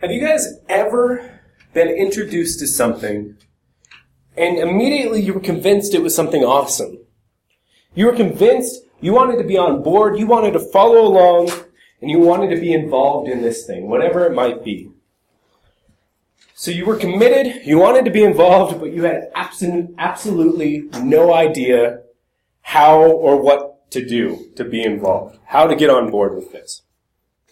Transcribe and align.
Have 0.00 0.10
you 0.10 0.26
guys 0.26 0.54
ever 0.70 1.40
been 1.74 1.88
introduced 1.88 2.58
to 2.60 2.66
something 2.66 3.36
and 4.34 4.56
immediately 4.56 5.20
you 5.20 5.34
were 5.34 5.40
convinced 5.40 5.94
it 5.94 6.02
was 6.02 6.14
something 6.14 6.42
awesome? 6.42 7.00
You 7.94 8.06
were 8.06 8.16
convinced 8.16 8.82
you 9.02 9.12
wanted 9.12 9.36
to 9.42 9.44
be 9.44 9.58
on 9.58 9.82
board, 9.82 10.18
you 10.18 10.26
wanted 10.26 10.52
to 10.52 10.58
follow 10.58 11.02
along, 11.02 11.50
and 12.00 12.10
you 12.10 12.18
wanted 12.18 12.48
to 12.54 12.58
be 12.58 12.72
involved 12.72 13.28
in 13.28 13.42
this 13.42 13.66
thing, 13.66 13.90
whatever 13.90 14.24
it 14.24 14.32
might 14.32 14.64
be. 14.64 14.90
So 16.54 16.70
you 16.70 16.86
were 16.86 16.96
committed, 16.96 17.66
you 17.66 17.76
wanted 17.76 18.06
to 18.06 18.10
be 18.10 18.24
involved, 18.24 18.80
but 18.80 18.92
you 18.92 19.02
had 19.02 19.30
absolute, 19.34 19.94
absolutely 19.98 20.88
no 21.02 21.34
idea 21.34 22.04
how 22.62 23.02
or 23.02 23.42
what 23.42 23.90
to 23.90 24.02
do 24.02 24.50
to 24.56 24.64
be 24.64 24.82
involved, 24.82 25.38
how 25.44 25.66
to 25.66 25.76
get 25.76 25.90
on 25.90 26.10
board 26.10 26.34
with 26.34 26.52
this. 26.52 26.80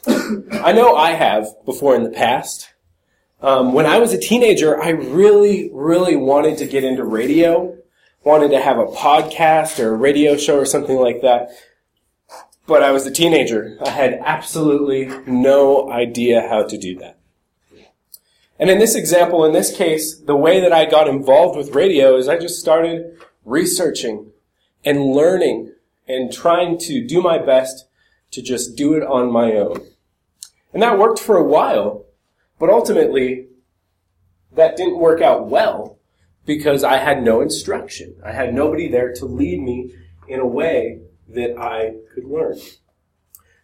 I 0.06 0.72
know 0.72 0.94
I 0.94 1.12
have 1.12 1.46
before 1.64 1.96
in 1.96 2.02
the 2.02 2.10
past. 2.10 2.70
Um, 3.40 3.72
when 3.72 3.86
I 3.86 3.98
was 3.98 4.12
a 4.12 4.18
teenager, 4.18 4.80
I 4.80 4.90
really, 4.90 5.70
really 5.72 6.16
wanted 6.16 6.58
to 6.58 6.66
get 6.66 6.84
into 6.84 7.04
radio, 7.04 7.76
wanted 8.24 8.50
to 8.50 8.60
have 8.60 8.78
a 8.78 8.86
podcast 8.86 9.78
or 9.78 9.94
a 9.94 9.96
radio 9.96 10.36
show 10.36 10.58
or 10.58 10.64
something 10.64 10.96
like 10.96 11.22
that. 11.22 11.50
But 12.66 12.82
I 12.82 12.90
was 12.90 13.06
a 13.06 13.10
teenager. 13.10 13.78
I 13.84 13.90
had 13.90 14.20
absolutely 14.24 15.06
no 15.26 15.90
idea 15.90 16.46
how 16.46 16.64
to 16.64 16.76
do 16.76 16.96
that. 16.98 17.18
And 18.58 18.68
in 18.68 18.78
this 18.78 18.96
example, 18.96 19.44
in 19.44 19.52
this 19.52 19.74
case, 19.74 20.18
the 20.18 20.36
way 20.36 20.60
that 20.60 20.72
I 20.72 20.84
got 20.84 21.08
involved 21.08 21.56
with 21.56 21.74
radio 21.74 22.16
is 22.16 22.28
I 22.28 22.38
just 22.38 22.58
started 22.58 23.16
researching 23.44 24.32
and 24.84 25.04
learning 25.04 25.72
and 26.08 26.32
trying 26.32 26.76
to 26.78 27.06
do 27.06 27.22
my 27.22 27.38
best 27.38 27.86
to 28.32 28.42
just 28.42 28.76
do 28.76 28.94
it 28.94 29.04
on 29.04 29.30
my 29.30 29.52
own. 29.52 29.86
And 30.72 30.82
that 30.82 30.98
worked 30.98 31.18
for 31.18 31.36
a 31.36 31.44
while, 31.44 32.06
but 32.58 32.70
ultimately, 32.70 33.46
that 34.52 34.76
didn't 34.76 34.98
work 34.98 35.20
out 35.20 35.48
well 35.48 35.98
because 36.44 36.82
I 36.82 36.96
had 36.96 37.22
no 37.22 37.40
instruction. 37.40 38.16
I 38.24 38.32
had 38.32 38.54
nobody 38.54 38.88
there 38.88 39.12
to 39.14 39.26
lead 39.26 39.60
me 39.60 39.94
in 40.28 40.40
a 40.40 40.46
way 40.46 41.00
that 41.28 41.58
I 41.58 41.94
could 42.14 42.24
learn. 42.24 42.58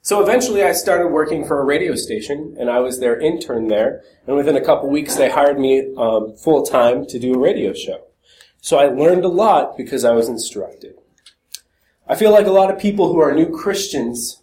So 0.03 0.23
eventually 0.23 0.63
I 0.63 0.73
started 0.73 1.09
working 1.09 1.47
for 1.47 1.61
a 1.61 1.65
radio 1.65 1.95
station 1.95 2.57
and 2.61 2.69
I 2.69 2.81
was 2.81 3.01
their 3.01 3.19
intern 3.19 3.69
there. 3.69 4.03
And 4.27 4.37
within 4.37 4.55
a 4.55 4.65
couple 4.65 4.91
weeks 4.91 5.17
they 5.17 5.31
hired 5.31 5.59
me 5.59 5.95
um, 5.97 6.37
full 6.37 6.63
time 6.63 7.07
to 7.07 7.19
do 7.19 7.35
a 7.35 7.39
radio 7.39 7.73
show. 7.73 8.05
So 8.61 8.79
I 8.79 8.87
learned 8.87 9.25
a 9.25 9.29
lot 9.29 9.79
because 9.79 10.05
I 10.05 10.13
was 10.13 10.29
instructed. 10.29 10.97
I 12.07 12.17
feel 12.17 12.33
like 12.33 12.47
a 12.47 12.51
lot 12.51 12.71
of 12.71 12.79
people 12.79 13.11
who 13.11 13.19
are 13.19 13.35
new 13.35 13.51
Christians 13.51 14.43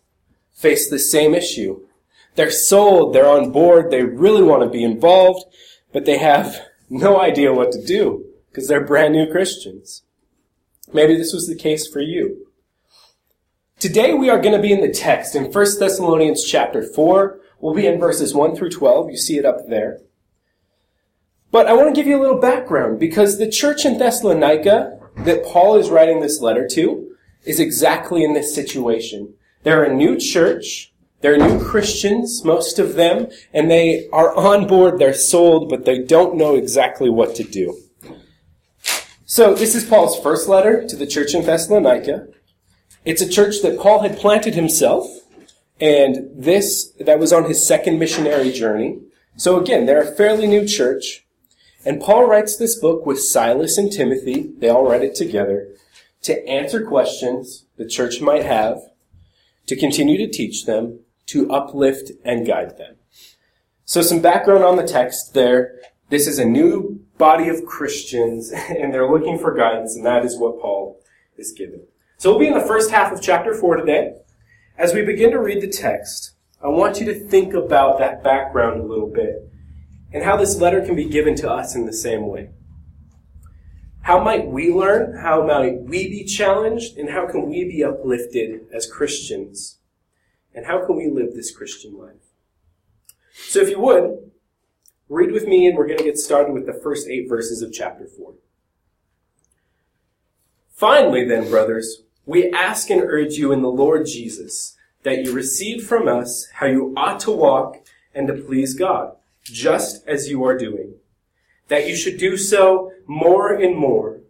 face 0.51 0.89
the 0.89 0.97
same 0.97 1.35
issue. 1.35 1.85
They're 2.35 2.51
sold, 2.51 3.13
they're 3.13 3.27
on 3.27 3.51
board, 3.51 3.91
they 3.91 4.03
really 4.03 4.43
want 4.43 4.63
to 4.63 4.69
be 4.69 4.83
involved, 4.83 5.45
but 5.91 6.05
they 6.05 6.17
have 6.17 6.59
no 6.89 7.19
idea 7.19 7.53
what 7.53 7.71
to 7.73 7.85
do 7.85 8.25
because 8.49 8.67
they're 8.67 8.85
brand 8.85 9.13
new 9.13 9.29
Christians. 9.29 10.03
Maybe 10.93 11.15
this 11.15 11.33
was 11.33 11.47
the 11.47 11.55
case 11.55 11.87
for 11.87 12.01
you. 12.01 12.47
Today 13.79 14.13
we 14.13 14.29
are 14.29 14.39
going 14.39 14.55
to 14.55 14.61
be 14.61 14.71
in 14.71 14.81
the 14.81 14.93
text 14.93 15.35
in 15.35 15.45
1 15.45 15.51
Thessalonians 15.79 16.43
chapter 16.43 16.83
4. 16.83 17.39
We'll 17.59 17.73
be 17.73 17.87
in 17.87 17.99
verses 17.99 18.33
1 18.33 18.55
through 18.55 18.69
12. 18.69 19.09
You 19.09 19.17
see 19.17 19.37
it 19.37 19.45
up 19.45 19.67
there. 19.67 20.01
But 21.51 21.67
I 21.67 21.73
want 21.73 21.93
to 21.93 21.99
give 21.99 22.07
you 22.07 22.17
a 22.17 22.21
little 22.21 22.39
background 22.39 22.99
because 22.99 23.37
the 23.37 23.49
church 23.49 23.85
in 23.85 23.97
Thessalonica 23.97 24.99
that 25.17 25.45
Paul 25.45 25.77
is 25.77 25.89
writing 25.89 26.21
this 26.21 26.41
letter 26.41 26.67
to 26.73 27.15
is 27.43 27.59
exactly 27.59 28.23
in 28.23 28.33
this 28.33 28.53
situation. 28.53 29.33
They're 29.63 29.83
a 29.83 29.93
new 29.93 30.17
church. 30.17 30.90
They're 31.21 31.37
new 31.37 31.63
Christians, 31.63 32.43
most 32.43 32.79
of 32.79 32.95
them, 32.95 33.27
and 33.53 33.69
they 33.69 34.09
are 34.11 34.35
on 34.35 34.67
board. 34.67 34.97
They're 34.97 35.13
sold, 35.13 35.69
but 35.69 35.85
they 35.85 35.99
don't 35.99 36.35
know 36.35 36.55
exactly 36.55 37.09
what 37.09 37.35
to 37.35 37.43
do. 37.43 37.77
So 39.25 39.53
this 39.53 39.75
is 39.75 39.85
Paul's 39.85 40.19
first 40.19 40.49
letter 40.49 40.85
to 40.87 40.95
the 40.95 41.07
church 41.07 41.33
in 41.33 41.45
Thessalonica. 41.45 42.27
It's 43.05 43.21
a 43.21 43.29
church 43.29 43.61
that 43.61 43.79
Paul 43.79 44.01
had 44.01 44.17
planted 44.17 44.55
himself, 44.55 45.07
and 45.79 46.29
this, 46.35 46.91
that 46.99 47.19
was 47.19 47.31
on 47.31 47.45
his 47.45 47.65
second 47.65 47.97
missionary 47.97 48.51
journey. 48.51 48.99
So 49.37 49.59
again, 49.59 49.85
they're 49.85 50.01
a 50.01 50.15
fairly 50.15 50.47
new 50.47 50.67
church. 50.67 51.25
And 51.85 52.01
Paul 52.01 52.27
writes 52.27 52.57
this 52.57 52.77
book 52.77 53.05
with 53.05 53.21
Silas 53.21 53.77
and 53.77 53.91
Timothy. 53.91 54.51
They 54.57 54.69
all 54.69 54.87
read 54.87 55.01
it 55.01 55.15
together 55.15 55.69
to 56.23 56.47
answer 56.47 56.85
questions 56.85 57.65
the 57.77 57.87
church 57.87 58.21
might 58.21 58.45
have, 58.45 58.81
to 59.65 59.75
continue 59.75 60.17
to 60.17 60.31
teach 60.31 60.65
them, 60.65 60.99
to 61.31 61.51
uplift 61.51 62.11
and 62.23 62.45
guide 62.45 62.77
them. 62.77 62.95
So 63.85 64.01
some 64.01 64.21
background 64.21 64.63
on 64.63 64.77
the 64.77 64.87
text 64.87 65.33
there. 65.33 65.79
This 66.09 66.27
is 66.27 66.39
a 66.39 66.45
new 66.45 67.05
body 67.17 67.49
of 67.49 67.65
Christians 67.65 68.51
and 68.69 68.93
they're 68.93 69.09
looking 69.09 69.37
for 69.37 69.53
guidance 69.53 69.95
and 69.95 70.05
that 70.05 70.25
is 70.25 70.37
what 70.37 70.59
Paul 70.61 71.01
is 71.37 71.51
giving. 71.51 71.83
So 72.17 72.29
we'll 72.29 72.39
be 72.39 72.47
in 72.47 72.53
the 72.53 72.61
first 72.61 72.91
half 72.91 73.11
of 73.11 73.21
chapter 73.21 73.53
4 73.53 73.77
today. 73.77 74.13
As 74.77 74.93
we 74.93 75.03
begin 75.03 75.31
to 75.31 75.39
read 75.39 75.61
the 75.61 75.67
text, 75.67 76.35
I 76.63 76.67
want 76.67 76.99
you 76.99 77.05
to 77.07 77.19
think 77.19 77.53
about 77.53 77.99
that 77.99 78.23
background 78.23 78.79
a 78.79 78.85
little 78.85 79.09
bit 79.09 79.49
and 80.13 80.23
how 80.23 80.37
this 80.37 80.59
letter 80.59 80.85
can 80.85 80.95
be 80.95 81.05
given 81.05 81.35
to 81.35 81.49
us 81.49 81.75
in 81.75 81.85
the 81.85 81.93
same 81.93 82.27
way. 82.27 82.49
How 84.01 84.23
might 84.23 84.47
we 84.47 84.71
learn? 84.71 85.17
How 85.17 85.45
might 85.45 85.81
we 85.81 86.09
be 86.09 86.23
challenged? 86.23 86.97
And 86.97 87.09
how 87.09 87.27
can 87.27 87.49
we 87.49 87.63
be 87.65 87.83
uplifted 87.83 88.61
as 88.73 88.87
Christians? 88.87 89.77
And 90.53 90.65
how 90.65 90.85
can 90.85 90.95
we 90.95 91.09
live 91.09 91.33
this 91.33 91.55
Christian 91.55 91.97
life? 91.97 92.31
So 93.33 93.59
if 93.61 93.69
you 93.69 93.79
would, 93.79 94.31
read 95.09 95.31
with 95.31 95.47
me 95.47 95.67
and 95.67 95.77
we're 95.77 95.87
going 95.87 95.97
to 95.97 96.03
get 96.03 96.17
started 96.17 96.53
with 96.53 96.65
the 96.65 96.79
first 96.81 97.07
eight 97.07 97.27
verses 97.27 97.61
of 97.61 97.73
chapter 97.73 98.05
4. 98.05 98.33
Finally 100.73 101.25
then, 101.25 101.49
brothers, 101.49 102.03
we 102.25 102.49
ask 102.51 102.89
and 102.89 103.01
urge 103.01 103.33
you 103.33 103.51
in 103.51 103.61
the 103.61 103.69
Lord 103.69 104.05
Jesus 104.05 104.77
that 105.03 105.23
you 105.23 105.33
receive 105.33 105.85
from 105.85 106.07
us 106.07 106.47
how 106.55 106.67
you 106.67 106.93
ought 106.95 107.19
to 107.21 107.31
walk 107.31 107.77
and 108.13 108.27
to 108.27 108.33
please 108.33 108.73
God, 108.73 109.15
just 109.43 110.05
as 110.07 110.29
you 110.29 110.43
are 110.43 110.57
doing. 110.57 110.95
That 111.67 111.87
you 111.87 111.95
should 111.95 112.17
do 112.17 112.37
so 112.37 112.91
more 113.07 113.53
and 113.53 113.75
more. 113.75 114.21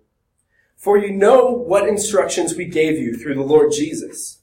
For 0.77 0.97
you 0.97 1.11
know 1.11 1.51
what 1.51 1.87
instructions 1.87 2.55
we 2.55 2.65
gave 2.65 2.97
you 2.97 3.15
through 3.15 3.35
the 3.35 3.41
Lord 3.41 3.71
Jesus. 3.71 4.40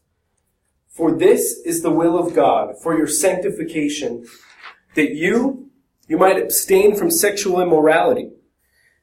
For 0.98 1.12
this 1.12 1.60
is 1.64 1.82
the 1.82 1.92
will 1.92 2.18
of 2.18 2.34
God 2.34 2.74
for 2.82 2.98
your 2.98 3.06
sanctification, 3.06 4.26
that 4.96 5.14
you, 5.14 5.70
you 6.08 6.18
might 6.18 6.42
abstain 6.42 6.96
from 6.96 7.08
sexual 7.08 7.60
immorality, 7.60 8.32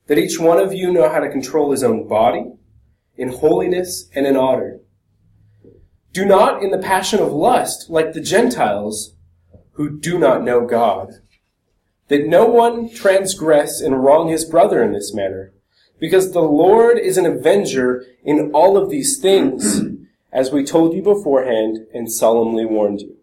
that 0.08 0.18
each 0.18 0.38
one 0.38 0.60
of 0.60 0.74
you 0.74 0.92
know 0.92 1.08
how 1.08 1.22
to 1.22 1.32
control 1.32 1.72
his 1.72 1.86
own 1.86 2.06
body 2.06 2.52
in 3.16 3.30
holiness 3.30 4.10
and 4.14 4.28
in 4.28 4.36
honor. 4.36 4.82
Do 6.12 6.26
not 6.26 6.62
in 6.62 6.72
the 6.72 6.80
passion 6.80 7.22
of 7.22 7.32
lust 7.32 7.90
like 7.90 8.12
the 8.12 8.20
Gentiles 8.20 9.16
who 9.76 9.98
do 9.98 10.20
not 10.20 10.44
know 10.44 10.68
God. 10.68 11.14
That 12.10 12.28
no 12.28 12.46
one 12.46 12.94
transgress 12.94 13.80
and 13.80 14.04
wrong 14.04 14.28
his 14.28 14.44
brother 14.44 14.84
in 14.84 14.92
this 14.92 15.14
manner, 15.14 15.54
because 15.98 16.34
the 16.34 16.42
Lord 16.42 17.00
is 17.00 17.18
an 17.18 17.26
avenger 17.26 18.04
in 18.22 18.52
all 18.54 18.76
of 18.76 18.90
these 18.90 19.18
things, 19.18 19.95
as 20.36 20.52
we 20.52 20.66
told 20.66 20.94
you 20.94 21.02
beforehand 21.02 21.88
and 21.94 22.12
solemnly 22.12 22.66
warned 22.66 23.00
you. 23.00 23.16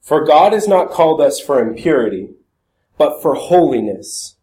For 0.00 0.24
God 0.24 0.52
has 0.52 0.68
not 0.68 0.92
called 0.92 1.20
us 1.20 1.40
for 1.40 1.60
impurity, 1.60 2.28
but 2.96 3.20
for 3.20 3.34
holiness. 3.34 4.36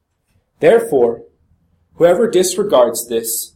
Therefore, 0.60 1.24
whoever 1.96 2.30
disregards 2.30 3.08
this 3.08 3.54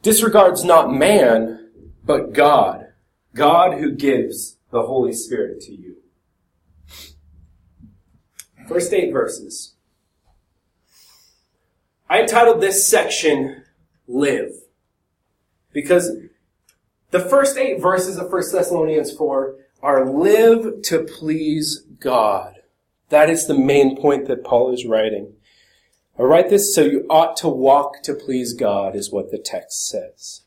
disregards 0.00 0.64
not 0.64 0.94
man, 0.94 1.68
but 2.02 2.32
God. 2.32 2.86
God 3.34 3.78
who 3.80 3.92
gives 3.92 4.56
the 4.70 4.86
Holy 4.86 5.12
Spirit 5.12 5.60
to 5.62 5.72
you. 5.72 5.96
First 8.66 8.94
eight 8.94 9.12
verses. 9.12 9.74
I 12.08 12.22
entitled 12.22 12.62
this 12.62 12.88
section 12.88 13.62
Live. 14.08 14.52
Because 15.72 16.12
the 17.10 17.20
first 17.20 17.56
eight 17.56 17.80
verses 17.80 18.18
of 18.18 18.32
1 18.32 18.42
Thessalonians 18.52 19.12
4 19.12 19.56
are 19.82 20.06
live 20.06 20.82
to 20.82 21.04
please 21.04 21.84
God. 22.00 22.54
That 23.10 23.30
is 23.30 23.46
the 23.46 23.58
main 23.58 23.96
point 23.96 24.26
that 24.26 24.44
Paul 24.44 24.72
is 24.72 24.84
writing. 24.84 25.34
I 26.18 26.22
write 26.22 26.50
this 26.50 26.74
so 26.74 26.80
you 26.80 27.06
ought 27.08 27.36
to 27.38 27.48
walk 27.48 28.02
to 28.04 28.14
please 28.14 28.54
God, 28.54 28.96
is 28.96 29.12
what 29.12 29.30
the 29.30 29.38
text 29.38 29.86
says. 29.86 30.42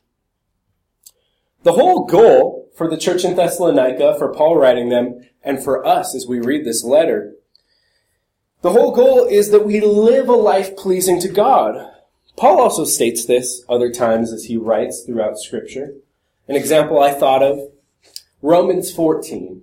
The 1.62 1.72
whole 1.72 2.04
goal 2.04 2.68
for 2.74 2.88
the 2.88 2.96
church 2.96 3.24
in 3.24 3.36
Thessalonica, 3.36 4.16
for 4.18 4.32
Paul 4.32 4.56
writing 4.56 4.88
them, 4.88 5.20
and 5.42 5.62
for 5.62 5.86
us 5.86 6.14
as 6.14 6.26
we 6.26 6.40
read 6.40 6.64
this 6.64 6.84
letter, 6.84 7.34
the 8.62 8.72
whole 8.72 8.92
goal 8.92 9.26
is 9.26 9.50
that 9.50 9.64
we 9.64 9.80
live 9.80 10.28
a 10.28 10.34
life 10.34 10.76
pleasing 10.76 11.20
to 11.20 11.28
God. 11.28 11.76
Paul 12.36 12.60
also 12.60 12.84
states 12.84 13.24
this 13.24 13.64
other 13.68 13.90
times 13.90 14.32
as 14.32 14.44
he 14.44 14.56
writes 14.56 15.02
throughout 15.04 15.38
scripture. 15.38 15.94
An 16.50 16.56
example 16.56 16.98
I 16.98 17.12
thought 17.12 17.44
of, 17.44 17.70
Romans 18.42 18.92
14. 18.92 19.62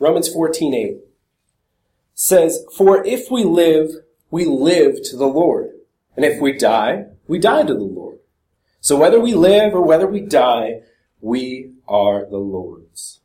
Romans 0.00 0.28
14, 0.28 0.74
8 0.74 0.96
says, 2.14 2.64
For 2.76 3.06
if 3.06 3.30
we 3.30 3.44
live, 3.44 3.90
we 4.28 4.44
live 4.44 5.00
to 5.04 5.16
the 5.16 5.28
Lord. 5.28 5.70
And 6.16 6.24
if 6.24 6.40
we 6.40 6.50
die, 6.50 7.04
we 7.28 7.38
die 7.38 7.62
to 7.62 7.72
the 7.72 7.78
Lord. 7.78 8.18
So 8.80 8.96
whether 8.96 9.20
we 9.20 9.34
live 9.34 9.72
or 9.72 9.82
whether 9.82 10.08
we 10.08 10.18
die, 10.18 10.80
we 11.20 11.70
are 11.86 12.28
the 12.28 12.38
Lord's. 12.38 13.20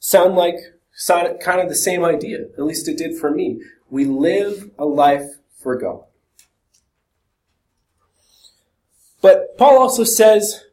Sound 0.00 0.34
like 0.34 0.56
kind 1.06 1.60
of 1.60 1.68
the 1.68 1.76
same 1.76 2.04
idea. 2.04 2.46
At 2.58 2.64
least 2.64 2.88
it 2.88 2.98
did 2.98 3.16
for 3.16 3.30
me. 3.30 3.62
We 3.90 4.06
live 4.06 4.72
a 4.76 4.86
life 4.86 5.36
for 5.56 5.76
God. 5.76 6.02
But 9.20 9.56
Paul 9.56 9.78
also 9.78 10.02
says, 10.02 10.64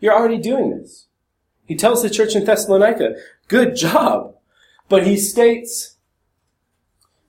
you're 0.00 0.14
already 0.14 0.38
doing 0.38 0.70
this. 0.70 1.06
He 1.66 1.76
tells 1.76 2.02
the 2.02 2.10
church 2.10 2.34
in 2.34 2.44
Thessalonica, 2.44 3.16
good 3.48 3.76
job. 3.76 4.34
But 4.88 5.06
he 5.06 5.16
states 5.16 5.96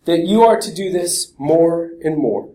that 0.06 0.25
you 0.25 0.44
are 0.44 0.60
to 0.60 0.74
do 0.74 0.92
this 0.92 1.33
more 1.38 1.92
and 2.04 2.18
more. 2.18 2.50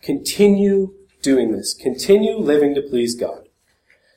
Continue 0.00 0.94
doing 1.22 1.52
this. 1.52 1.74
Continue 1.74 2.36
living 2.36 2.74
to 2.74 2.82
please 2.82 3.14
God. 3.14 3.48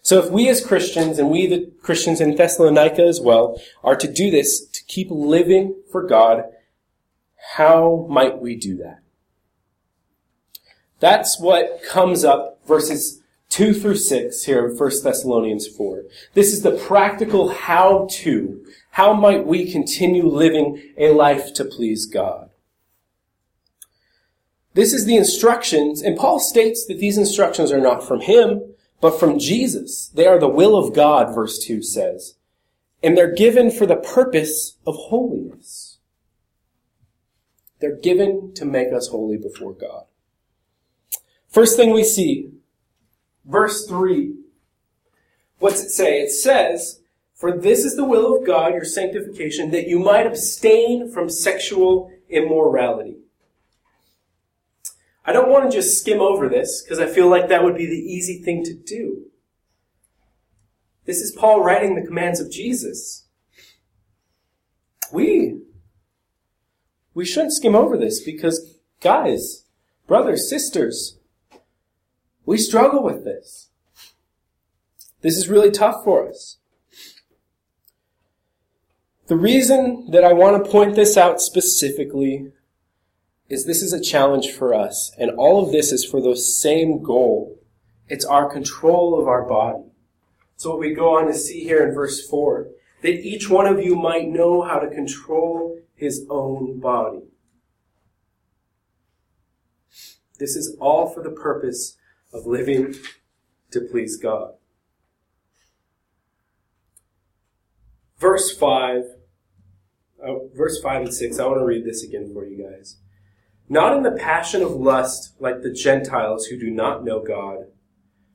So 0.01 0.19
if 0.19 0.31
we 0.31 0.47
as 0.47 0.65
Christians, 0.65 1.19
and 1.19 1.29
we 1.29 1.47
the 1.47 1.71
Christians 1.81 2.21
in 2.21 2.35
Thessalonica 2.35 3.03
as 3.03 3.19
well, 3.19 3.59
are 3.83 3.95
to 3.97 4.11
do 4.11 4.31
this, 4.31 4.65
to 4.65 4.83
keep 4.85 5.09
living 5.11 5.75
for 5.91 6.01
God, 6.03 6.45
how 7.55 8.07
might 8.09 8.39
we 8.39 8.55
do 8.55 8.77
that? 8.77 8.99
That's 10.99 11.39
what 11.39 11.81
comes 11.87 12.23
up 12.23 12.59
verses 12.65 13.21
2 13.57 13.73
through 13.73 13.95
6 13.95 14.43
here 14.43 14.67
in 14.67 14.77
1 14.77 14.91
Thessalonians 15.03 15.65
4. 15.65 16.03
This 16.35 16.53
is 16.53 16.61
the 16.61 16.77
practical 16.77 17.49
how 17.49 18.07
to. 18.11 18.63
How 18.91 19.13
might 19.13 19.47
we 19.47 19.71
continue 19.71 20.27
living 20.27 20.79
a 20.95 21.09
life 21.09 21.55
to 21.55 21.65
please 21.65 22.05
God? 22.05 22.51
This 24.75 24.93
is 24.93 25.07
the 25.07 25.17
instructions, 25.17 26.03
and 26.03 26.15
Paul 26.15 26.39
states 26.39 26.85
that 26.85 26.99
these 26.99 27.17
instructions 27.17 27.71
are 27.71 27.81
not 27.81 28.07
from 28.07 28.21
him, 28.21 28.61
but 29.01 29.19
from 29.19 29.39
Jesus. 29.39 30.09
They 30.09 30.27
are 30.27 30.37
the 30.37 30.47
will 30.47 30.77
of 30.77 30.93
God, 30.93 31.33
verse 31.33 31.57
2 31.57 31.81
says. 31.81 32.35
And 33.01 33.17
they're 33.17 33.33
given 33.33 33.71
for 33.71 33.87
the 33.87 33.95
purpose 33.95 34.77
of 34.85 34.93
holiness. 34.95 35.97
They're 37.79 37.97
given 37.97 38.53
to 38.53 38.65
make 38.65 38.93
us 38.93 39.07
holy 39.07 39.37
before 39.37 39.73
God. 39.73 40.03
First 41.49 41.75
thing 41.75 41.91
we 41.91 42.03
see, 42.03 42.51
verse 43.47 43.87
3. 43.87 44.35
What's 45.59 45.81
it 45.81 45.89
say? 45.89 46.21
It 46.21 46.31
says, 46.31 47.01
For 47.33 47.57
this 47.57 47.83
is 47.83 47.95
the 47.95 48.05
will 48.05 48.35
of 48.35 48.45
God, 48.45 48.73
your 48.73 48.85
sanctification, 48.85 49.71
that 49.71 49.87
you 49.87 49.99
might 49.99 50.27
abstain 50.27 51.11
from 51.11 51.29
sexual 51.29 52.11
immorality. 52.29 53.17
I 55.25 55.33
don't 55.33 55.49
want 55.49 55.69
to 55.69 55.75
just 55.75 55.99
skim 55.99 56.21
over 56.21 56.47
this, 56.47 56.81
because 56.81 56.99
I 56.99 57.07
feel 57.07 57.27
like 57.27 57.49
that 57.49 57.63
would 57.63 57.75
be 57.75 57.85
the 57.85 57.95
easy 57.95 58.41
thing 58.41 58.63
to 58.63 58.73
do. 58.73 59.23
This 61.05 61.17
is 61.17 61.31
Paul 61.31 61.63
writing 61.63 61.95
the 61.95 62.05
commands 62.05 62.39
of 62.39 62.51
Jesus. 62.51 63.27
We, 65.11 65.61
we 67.13 67.25
shouldn't 67.25 67.53
skim 67.53 67.75
over 67.75 67.97
this 67.97 68.21
because, 68.21 68.77
guys, 69.01 69.65
brothers, 70.05 70.49
sisters, 70.49 71.16
we 72.47 72.57
struggle 72.57 73.03
with 73.03 73.25
this. 73.25 73.69
This 75.21 75.35
is 75.35 75.49
really 75.49 75.69
tough 75.69 76.03
for 76.05 76.29
us. 76.29 76.57
The 79.27 79.35
reason 79.35 80.09
that 80.11 80.23
I 80.23 80.31
want 80.31 80.63
to 80.63 80.71
point 80.71 80.95
this 80.95 81.17
out 81.17 81.41
specifically 81.41 82.53
is 83.49 83.65
this 83.65 83.81
is 83.81 83.91
a 83.91 84.01
challenge 84.01 84.51
for 84.51 84.73
us, 84.73 85.11
and 85.19 85.31
all 85.31 85.61
of 85.61 85.73
this 85.73 85.91
is 85.91 86.05
for 86.05 86.21
the 86.21 86.37
same 86.37 87.03
goal. 87.03 87.59
It's 88.07 88.23
our 88.23 88.49
control 88.49 89.19
of 89.19 89.27
our 89.27 89.45
body. 89.45 89.83
So 90.55 90.69
what 90.69 90.79
we 90.79 90.93
go 90.93 91.17
on 91.17 91.27
to 91.27 91.33
see 91.33 91.65
here 91.65 91.85
in 91.85 91.93
verse 91.93 92.25
4, 92.25 92.69
that 93.01 93.09
each 93.09 93.49
one 93.49 93.67
of 93.67 93.83
you 93.83 93.97
might 93.97 94.29
know 94.29 94.61
how 94.61 94.79
to 94.79 94.87
control 94.89 95.77
his 95.95 96.25
own 96.29 96.79
body. 96.79 97.23
This 100.39 100.55
is 100.55 100.77
all 100.79 101.09
for 101.09 101.21
the 101.21 101.31
purpose 101.31 101.97
of 102.33 102.45
living 102.45 102.95
to 103.71 103.81
please 103.81 104.17
God. 104.17 104.53
Verse 108.17 108.55
5, 108.55 109.03
uh, 110.23 110.33
verse 110.55 110.81
5 110.81 111.01
and 111.03 111.13
6, 111.13 111.39
I 111.39 111.45
want 111.45 111.59
to 111.59 111.65
read 111.65 111.85
this 111.85 112.03
again 112.03 112.31
for 112.33 112.45
you 112.45 112.67
guys. 112.69 112.97
Not 113.69 113.95
in 113.95 114.03
the 114.03 114.11
passion 114.11 114.61
of 114.61 114.71
lust 114.71 115.33
like 115.39 115.61
the 115.61 115.71
Gentiles 115.71 116.47
who 116.47 116.57
do 116.57 116.71
not 116.71 117.03
know 117.03 117.21
God. 117.21 117.65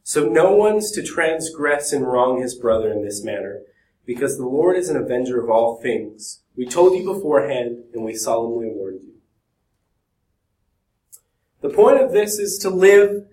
So 0.05 0.29
no 0.29 0.53
one's 0.53 0.91
to 0.93 1.03
transgress 1.03 1.93
and 1.93 2.07
wrong 2.07 2.41
his 2.41 2.55
brother 2.55 2.93
in 2.93 3.05
this 3.05 3.25
manner, 3.25 3.63
because 4.05 4.37
the 4.37 4.47
Lord 4.47 4.77
is 4.77 4.89
an 4.89 4.97
avenger 4.97 5.43
of 5.43 5.49
all 5.49 5.81
things. 5.81 6.43
We 6.57 6.67
told 6.67 6.97
you 6.97 7.05
beforehand, 7.05 7.85
and 7.95 8.05
we 8.05 8.15
solemnly 8.15 8.69
warned 8.69 9.03
you. 9.03 9.15
The 11.61 11.71
point 11.71 12.01
of 12.01 12.13
this 12.13 12.39
is 12.39 12.59
to 12.59 12.71
live 12.71 13.27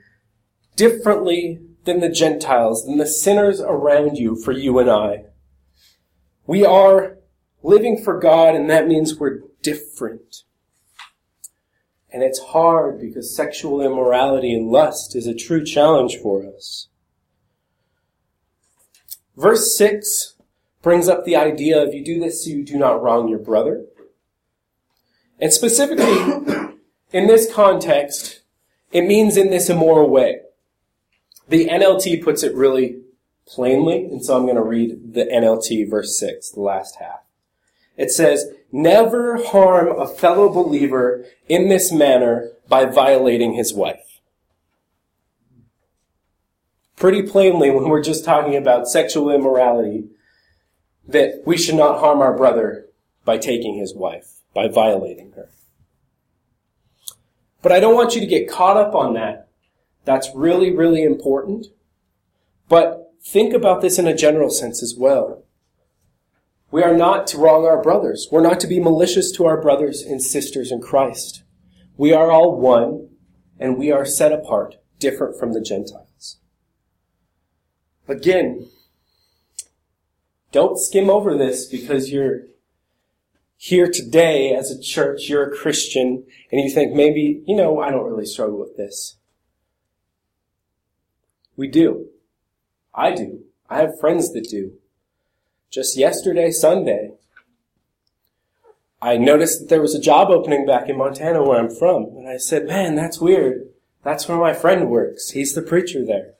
differently 0.79 1.59
than 1.83 1.99
the 1.99 2.07
Gentiles, 2.07 2.85
than 2.85 2.97
the 2.97 3.05
sinners 3.05 3.59
around 3.59 4.17
you, 4.17 4.33
for 4.33 4.53
you 4.53 4.79
and 4.79 4.89
I. 4.89 5.25
We 6.47 6.65
are 6.65 7.17
living 7.61 8.01
for 8.01 8.17
God, 8.17 8.55
and 8.55 8.69
that 8.69 8.87
means 8.87 9.17
we're 9.17 9.41
different. 9.61 10.43
And 12.09 12.23
it's 12.23 12.39
hard 12.39 13.01
because 13.01 13.35
sexual 13.35 13.81
immorality 13.81 14.53
and 14.53 14.69
lust 14.69 15.17
is 15.17 15.27
a 15.27 15.35
true 15.35 15.65
challenge 15.65 16.15
for 16.15 16.45
us. 16.45 16.87
Verse 19.35 19.77
6 19.77 20.35
brings 20.81 21.09
up 21.09 21.25
the 21.25 21.35
idea 21.35 21.83
of 21.83 21.93
you 21.93 22.05
do 22.05 22.21
this 22.21 22.45
so 22.45 22.51
you 22.51 22.63
do 22.63 22.77
not 22.77 23.03
wrong 23.03 23.27
your 23.27 23.39
brother. 23.39 23.83
And 25.41 25.51
specifically, 25.51 26.05
in 27.11 27.27
this 27.27 27.53
context, 27.53 28.43
it 28.93 29.01
means 29.01 29.35
in 29.35 29.49
this 29.49 29.69
immoral 29.69 30.09
way. 30.09 30.39
The 31.49 31.67
NLT 31.67 32.23
puts 32.23 32.43
it 32.43 32.53
really 32.53 33.01
plainly, 33.47 34.05
and 34.05 34.23
so 34.23 34.37
I'm 34.37 34.43
going 34.43 34.55
to 34.55 34.61
read 34.61 35.13
the 35.13 35.25
NLT 35.25 35.89
verse 35.89 36.17
6, 36.19 36.51
the 36.51 36.61
last 36.61 36.97
half. 36.99 37.21
It 37.97 38.11
says, 38.11 38.45
Never 38.71 39.43
harm 39.43 39.99
a 39.99 40.07
fellow 40.07 40.49
believer 40.49 41.25
in 41.47 41.67
this 41.67 41.91
manner 41.91 42.51
by 42.67 42.85
violating 42.85 43.53
his 43.53 43.73
wife. 43.73 44.21
Pretty 46.95 47.23
plainly, 47.23 47.71
when 47.71 47.89
we're 47.89 48.03
just 48.03 48.23
talking 48.23 48.55
about 48.55 48.87
sexual 48.87 49.31
immorality, 49.31 50.05
that 51.07 51.41
we 51.45 51.57
should 51.57 51.75
not 51.75 51.99
harm 51.99 52.19
our 52.19 52.37
brother 52.37 52.85
by 53.25 53.39
taking 53.39 53.75
his 53.77 53.95
wife, 53.95 54.41
by 54.53 54.67
violating 54.67 55.31
her. 55.31 55.49
But 57.63 57.71
I 57.71 57.79
don't 57.79 57.95
want 57.95 58.13
you 58.13 58.21
to 58.21 58.27
get 58.27 58.49
caught 58.49 58.77
up 58.77 58.93
on 58.93 59.15
that 59.15 59.48
that's 60.09 60.31
really, 60.33 60.75
really 60.75 61.03
important. 61.03 61.67
But 62.67 63.13
think 63.23 63.53
about 63.53 63.81
this 63.81 63.99
in 63.99 64.07
a 64.07 64.15
general 64.15 64.49
sense 64.49 64.81
as 64.81 64.95
well. 64.97 65.43
We 66.71 66.81
are 66.81 66.97
not 66.97 67.27
to 67.27 67.37
wrong 67.37 67.63
our 67.65 67.79
brothers. 67.79 68.27
We're 68.31 68.41
not 68.41 68.59
to 68.61 68.67
be 68.67 68.79
malicious 68.79 69.31
to 69.33 69.45
our 69.45 69.61
brothers 69.61 70.01
and 70.01 70.19
sisters 70.19 70.71
in 70.71 70.81
Christ. 70.81 71.43
We 71.95 72.11
are 72.11 72.31
all 72.31 72.59
one, 72.59 73.09
and 73.59 73.77
we 73.77 73.91
are 73.91 74.03
set 74.03 74.31
apart, 74.31 74.77
different 74.97 75.37
from 75.37 75.53
the 75.53 75.61
Gentiles. 75.61 76.37
Again, 78.07 78.67
don't 80.51 80.79
skim 80.79 81.11
over 81.11 81.37
this 81.37 81.67
because 81.67 82.11
you're 82.11 82.45
here 83.57 83.91
today 83.91 84.55
as 84.55 84.71
a 84.71 84.81
church, 84.81 85.29
you're 85.29 85.43
a 85.43 85.55
Christian, 85.55 86.25
and 86.51 86.61
you 86.61 86.71
think 86.71 86.95
maybe, 86.95 87.43
you 87.45 87.55
know, 87.55 87.79
I 87.79 87.91
don't 87.91 88.09
really 88.09 88.25
struggle 88.25 88.57
with 88.57 88.75
this. 88.75 89.18
We 91.59 91.67
do. 91.67 92.05
I 92.95 93.11
do. 93.11 93.41
I 93.69 93.79
have 93.79 93.99
friends 93.99 94.31
that 94.31 94.47
do. 94.49 94.75
Just 95.69 95.97
yesterday, 95.97 96.51
Sunday, 96.51 97.11
I 99.01 99.17
noticed 99.17 99.59
that 99.59 99.67
there 99.67 99.81
was 99.81 99.93
a 99.93 99.99
job 99.99 100.29
opening 100.29 100.65
back 100.65 100.87
in 100.87 100.97
Montana 100.97 101.43
where 101.43 101.59
I'm 101.59 101.69
from. 101.69 102.05
And 102.15 102.29
I 102.29 102.37
said, 102.37 102.65
man, 102.65 102.95
that's 102.95 103.19
weird. 103.19 103.67
That's 104.05 104.25
where 104.25 104.37
my 104.37 104.53
friend 104.53 104.89
works. 104.89 105.31
He's 105.31 105.53
the 105.53 105.61
preacher 105.61 106.05
there. 106.05 106.35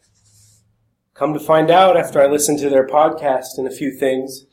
Come 1.16 1.34
to 1.34 1.40
find 1.42 1.70
out 1.70 1.98
after 1.98 2.22
I 2.22 2.28
listened 2.28 2.60
to 2.60 2.70
their 2.70 2.88
podcast 2.88 3.58
and 3.58 3.68
a 3.68 3.72
few 3.72 3.92
things 3.92 4.46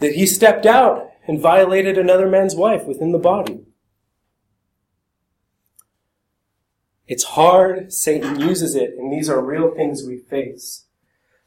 that 0.00 0.16
he 0.16 0.26
stepped 0.26 0.66
out 0.66 1.08
and 1.26 1.40
violated 1.40 1.96
another 1.96 2.28
man's 2.28 2.54
wife 2.54 2.84
within 2.84 3.12
the 3.12 3.18
body. 3.18 3.65
It's 7.06 7.24
hard. 7.24 7.92
Satan 7.92 8.40
uses 8.40 8.74
it, 8.74 8.94
and 8.98 9.12
these 9.12 9.28
are 9.28 9.44
real 9.44 9.74
things 9.74 10.04
we 10.04 10.18
face. 10.18 10.86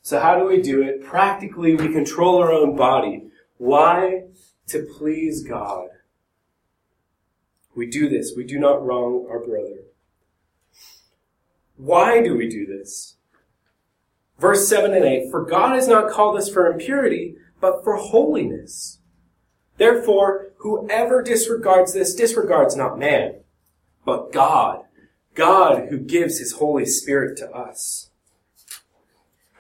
So 0.02 0.20
how 0.20 0.40
do 0.40 0.46
we 0.46 0.62
do 0.62 0.82
it? 0.82 1.04
Practically, 1.04 1.76
we 1.76 1.92
control 1.92 2.38
our 2.38 2.52
own 2.52 2.76
body. 2.76 3.30
Why? 3.58 4.24
To 4.68 4.88
please 4.98 5.44
God. 5.44 5.88
We 7.76 7.88
do 7.88 8.10
this. 8.10 8.34
We 8.36 8.46
do 8.46 8.60
not 8.60 8.86
wrong 8.86 9.28
our 9.30 9.40
brother. 9.40 9.84
Why 11.76 12.22
do 12.22 12.36
we 12.36 12.50
do 12.50 12.66
this? 12.66 13.18
Verse 14.38 14.68
7 14.68 14.94
and 14.94 15.06
8 15.06 15.32
For 15.32 15.46
God 15.46 15.76
has 15.76 15.88
not 15.88 16.12
called 16.12 16.38
us 16.38 16.50
for 16.50 16.72
impurity, 16.72 17.36
but 17.60 17.84
for 17.84 17.98
holiness. 17.98 19.00
Therefore, 19.78 20.52
whoever 20.58 21.22
disregards 21.22 21.94
this 21.94 22.14
disregards 22.14 22.76
not 22.76 23.00
man, 23.00 23.42
but 24.06 24.32
God. 24.32 24.84
God 25.40 25.88
who 25.90 25.98
gives 25.98 26.38
his 26.38 26.52
Holy 26.54 26.86
Spirit 26.86 27.38
to 27.38 27.50
us. 27.50 28.10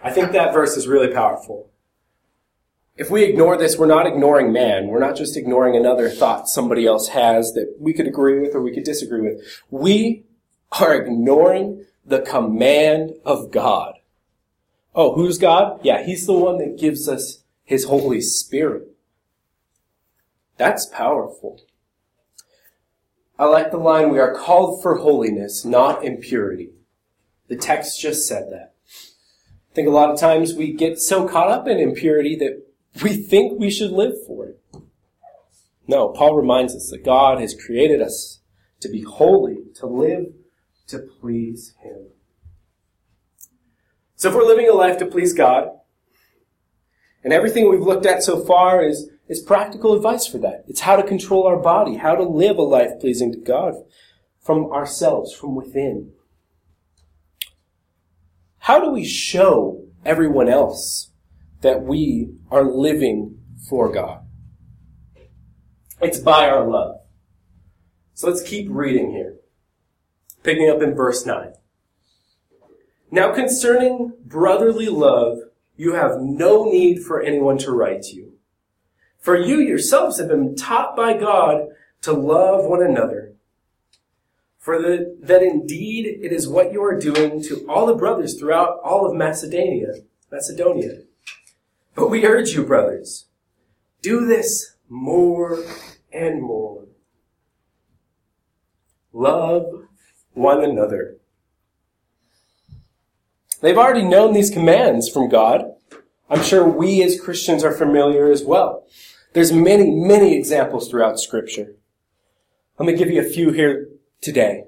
I 0.03 0.11
think 0.11 0.33
that 0.33 0.53
verse 0.53 0.75
is 0.75 0.87
really 0.87 1.11
powerful. 1.13 1.71
If 2.97 3.09
we 3.09 3.23
ignore 3.23 3.57
this, 3.57 3.77
we're 3.77 3.87
not 3.87 4.05
ignoring 4.05 4.51
man. 4.51 4.87
We're 4.87 4.99
not 4.99 5.15
just 5.15 5.37
ignoring 5.37 5.77
another 5.77 6.09
thought 6.09 6.49
somebody 6.49 6.85
else 6.85 7.07
has 7.07 7.53
that 7.53 7.77
we 7.79 7.93
could 7.93 8.07
agree 8.07 8.41
with 8.41 8.53
or 8.53 8.61
we 8.61 8.73
could 8.73 8.83
disagree 8.83 9.21
with. 9.21 9.41
We 9.69 10.25
are 10.73 10.93
ignoring 10.93 11.85
the 12.05 12.19
command 12.19 13.13
of 13.23 13.49
God. 13.49 13.93
Oh, 14.93 15.15
who's 15.15 15.37
God? 15.37 15.79
Yeah, 15.81 16.03
He's 16.03 16.25
the 16.25 16.33
one 16.33 16.57
that 16.57 16.77
gives 16.77 17.07
us 17.07 17.43
His 17.63 17.85
Holy 17.85 18.19
Spirit. 18.19 18.83
That's 20.57 20.85
powerful. 20.87 21.61
I 23.39 23.45
like 23.45 23.71
the 23.71 23.77
line, 23.77 24.09
we 24.09 24.19
are 24.19 24.35
called 24.35 24.81
for 24.81 24.97
holiness, 24.97 25.63
not 25.63 26.03
impurity. 26.03 26.71
The 27.47 27.55
text 27.55 28.01
just 28.01 28.27
said 28.27 28.51
that. 28.51 28.73
I 29.71 29.73
think 29.73 29.87
a 29.87 29.91
lot 29.91 30.09
of 30.09 30.19
times 30.19 30.53
we 30.53 30.73
get 30.73 30.99
so 30.99 31.25
caught 31.25 31.49
up 31.49 31.65
in 31.65 31.79
impurity 31.79 32.35
that 32.35 32.67
we 33.01 33.15
think 33.15 33.57
we 33.57 33.71
should 33.71 33.91
live 33.91 34.15
for 34.27 34.47
it. 34.47 34.61
No, 35.87 36.09
Paul 36.09 36.35
reminds 36.35 36.75
us 36.75 36.89
that 36.89 37.05
God 37.05 37.39
has 37.39 37.55
created 37.55 38.01
us 38.01 38.41
to 38.81 38.89
be 38.89 39.01
holy, 39.01 39.59
to 39.75 39.87
live 39.87 40.33
to 40.87 40.99
please 40.99 41.75
Him. 41.81 42.07
So 44.15 44.27
if 44.27 44.35
we're 44.35 44.43
living 44.43 44.67
a 44.67 44.73
life 44.73 44.97
to 44.97 45.05
please 45.05 45.31
God, 45.31 45.69
and 47.23 47.31
everything 47.31 47.69
we've 47.69 47.79
looked 47.79 48.05
at 48.05 48.21
so 48.21 48.43
far 48.43 48.83
is, 48.83 49.09
is 49.29 49.39
practical 49.39 49.95
advice 49.95 50.25
for 50.25 50.39
that. 50.39 50.65
It's 50.67 50.81
how 50.81 50.95
to 50.95 51.03
control 51.03 51.45
our 51.47 51.59
body, 51.59 51.95
how 51.95 52.15
to 52.15 52.23
live 52.23 52.57
a 52.57 52.63
life 52.63 52.99
pleasing 52.99 53.31
to 53.31 53.37
God 53.37 53.75
from 54.41 54.71
ourselves, 54.71 55.33
from 55.33 55.55
within. 55.55 56.11
How 58.57 58.79
do 58.79 58.91
we 58.91 59.05
show 59.05 59.85
everyone 60.03 60.49
else 60.49 61.11
that 61.61 61.83
we 61.83 62.33
are 62.49 62.63
living 62.63 63.37
for 63.69 63.91
God? 63.91 64.25
It's 66.01 66.19
by 66.19 66.49
our 66.49 66.67
love. 66.67 66.95
So 68.15 68.27
let's 68.27 68.41
keep 68.41 68.67
reading 68.69 69.11
here. 69.11 69.35
Picking 70.43 70.69
up 70.69 70.81
in 70.81 70.95
verse 70.95 71.25
9. 71.25 71.53
Now 73.11 73.33
concerning 73.33 74.13
brotherly 74.25 74.87
love, 74.87 75.37
you 75.75 75.93
have 75.93 76.19
no 76.19 76.65
need 76.65 77.03
for 77.03 77.21
anyone 77.21 77.57
to 77.59 77.71
write 77.71 78.01
to 78.03 78.15
you. 78.15 78.28
For 79.19 79.37
you 79.37 79.59
yourselves 79.59 80.17
have 80.17 80.29
been 80.29 80.55
taught 80.55 80.95
by 80.95 81.17
God 81.17 81.67
to 82.01 82.13
love 82.13 82.65
one 82.65 82.81
another. 82.81 83.33
For 84.57 84.81
the, 84.81 85.17
that 85.21 85.41
indeed 85.41 86.05
it 86.21 86.31
is 86.31 86.47
what 86.47 86.71
you 86.71 86.83
are 86.83 86.99
doing 86.99 87.41
to 87.43 87.65
all 87.69 87.85
the 87.85 87.95
brothers 87.95 88.37
throughout 88.37 88.79
all 88.83 89.09
of 89.09 89.15
Macedonia, 89.15 89.93
Macedonia. 90.31 91.01
But 91.95 92.09
we 92.09 92.25
urge 92.25 92.51
you, 92.51 92.63
brothers, 92.65 93.25
do 94.01 94.25
this 94.25 94.75
more 94.87 95.63
and 96.11 96.41
more. 96.41 96.85
Love 99.11 99.87
one 100.33 100.63
another. 100.63 101.17
They've 103.61 103.77
already 103.77 104.03
known 104.03 104.33
these 104.33 104.49
commands 104.49 105.09
from 105.09 105.29
God. 105.29 105.73
I'm 106.29 106.43
sure 106.43 106.67
we 106.67 107.01
as 107.03 107.19
Christians 107.19 107.63
are 107.63 107.71
familiar 107.71 108.31
as 108.31 108.43
well. 108.43 108.85
There's 109.33 109.51
many, 109.51 109.89
many 109.91 110.35
examples 110.35 110.89
throughout 110.89 111.19
scripture. 111.19 111.75
Let 112.77 112.85
me 112.85 112.95
give 112.95 113.09
you 113.09 113.19
a 113.19 113.29
few 113.29 113.51
here 113.51 113.89
today. 114.21 114.65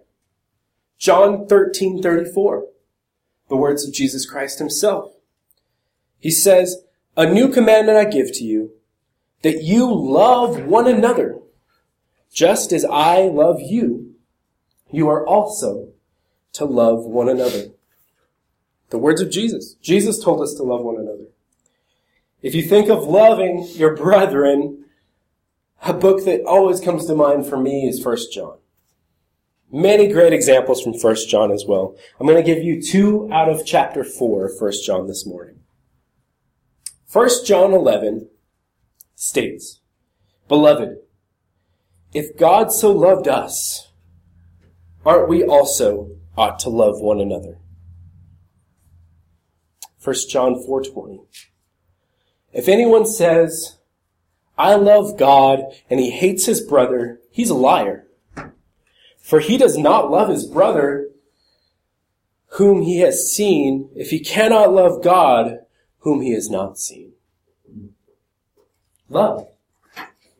John 0.97 1.47
13, 1.47 2.01
34. 2.01 2.65
The 3.49 3.55
words 3.55 3.87
of 3.87 3.93
Jesus 3.93 4.25
Christ 4.25 4.59
himself. 4.59 5.13
He 6.19 6.31
says, 6.31 6.83
A 7.15 7.31
new 7.31 7.49
commandment 7.49 7.97
I 7.97 8.05
give 8.05 8.31
to 8.33 8.43
you, 8.43 8.71
that 9.41 9.63
you 9.63 9.91
love 9.91 10.65
one 10.65 10.87
another, 10.87 11.39
just 12.31 12.71
as 12.71 12.85
I 12.85 13.21
love 13.21 13.59
you. 13.61 14.15
You 14.91 15.09
are 15.09 15.25
also 15.25 15.89
to 16.53 16.65
love 16.65 17.05
one 17.05 17.29
another. 17.29 17.71
The 18.89 18.97
words 18.97 19.21
of 19.21 19.31
Jesus. 19.31 19.75
Jesus 19.81 20.23
told 20.23 20.41
us 20.41 20.53
to 20.55 20.63
love 20.63 20.81
one 20.81 20.97
another. 20.97 21.25
If 22.41 22.55
you 22.55 22.63
think 22.63 22.89
of 22.89 23.03
loving 23.03 23.67
your 23.73 23.95
brethren, 23.95 24.85
a 25.83 25.93
book 25.93 26.25
that 26.25 26.43
always 26.45 26.79
comes 26.79 27.05
to 27.05 27.15
mind 27.15 27.45
for 27.45 27.57
me 27.57 27.87
is 27.87 28.03
1 28.03 28.17
John. 28.31 28.57
Many 29.71 30.07
great 30.07 30.33
examples 30.33 30.81
from 30.81 30.93
1 30.93 31.15
John 31.27 31.51
as 31.51 31.65
well. 31.67 31.95
I'm 32.19 32.27
going 32.27 32.43
to 32.43 32.43
give 32.43 32.63
you 32.63 32.81
two 32.81 33.31
out 33.31 33.47
of 33.47 33.65
chapter 33.65 34.03
4 34.03 34.45
of 34.45 34.51
1 34.59 34.71
John 34.83 35.07
this 35.07 35.25
morning. 35.25 35.59
1 37.11 37.29
John 37.45 37.73
11 37.73 38.29
states, 39.15 39.79
Beloved, 40.47 40.97
if 42.13 42.37
God 42.37 42.71
so 42.71 42.91
loved 42.91 43.27
us, 43.27 43.91
aren't 45.05 45.29
we 45.29 45.43
also 45.43 46.09
ought 46.35 46.59
to 46.59 46.69
love 46.69 46.99
one 46.99 47.21
another? 47.21 47.59
1 50.03 50.15
John 50.29 50.55
4:20. 50.55 51.19
If 52.53 52.67
anyone 52.67 53.05
says, 53.05 53.77
"I 54.57 54.75
love 54.75 55.17
God," 55.17 55.63
and 55.89 55.99
he 55.99 56.11
hates 56.11 56.45
his 56.45 56.61
brother, 56.61 57.19
he's 57.31 57.49
a 57.49 57.55
liar. 57.55 58.07
For 59.19 59.39
he 59.39 59.57
does 59.57 59.77
not 59.77 60.11
love 60.11 60.29
his 60.29 60.45
brother 60.45 61.09
whom 62.55 62.81
he 62.81 62.99
has 62.99 63.31
seen 63.31 63.89
if 63.95 64.09
he 64.09 64.19
cannot 64.19 64.73
love 64.73 65.01
God 65.01 65.59
whom 65.99 66.21
he 66.21 66.33
has 66.33 66.49
not 66.49 66.77
seen. 66.77 67.13
Love. 69.09 69.47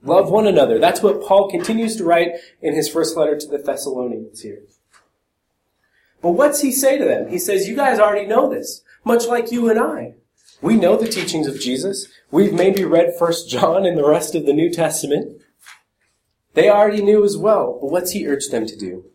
Love 0.04 0.30
one 0.32 0.48
another. 0.48 0.80
That's 0.80 1.02
what 1.02 1.22
Paul 1.22 1.50
continues 1.50 1.96
to 1.98 2.04
write 2.04 2.34
in 2.62 2.74
his 2.74 2.90
first 2.90 3.16
letter 3.16 3.38
to 3.38 3.48
the 3.48 3.60
Thessalonians 3.60 4.42
here. 4.42 4.64
But 6.22 6.32
what's 6.32 6.62
he 6.62 6.72
say 6.72 6.98
to 6.98 7.06
them? 7.06 7.30
He 7.30 7.38
says, 7.38 7.68
you 7.68 7.76
guys 7.76 8.00
already 8.00 8.28
know 8.28 8.50
this 8.50 8.84
much 9.04 9.28
like 9.28 9.52
you 9.52 9.70
and 9.70 9.80
I. 9.80 10.16
We 10.62 10.76
know 10.76 10.96
the 10.96 11.10
teachings 11.10 11.48
of 11.48 11.60
Jesus. 11.60 12.08
We've 12.30 12.54
maybe 12.54 12.86
read 12.86 13.14
First 13.18 13.50
John 13.50 13.86
and 13.86 13.98
the 13.98 14.08
rest 14.08 14.36
of 14.36 14.46
the 14.46 14.54
New 14.54 14.72
Testament. 14.72 15.42
They 16.54 16.70
already 16.70 17.02
knew 17.02 17.24
as 17.24 17.38
well, 17.38 17.80
but 17.82 17.92
what's 17.92 18.12
he 18.12 18.28
urged 18.28 18.52
them 18.52 18.68
to 18.68 18.78
do? 18.78 19.06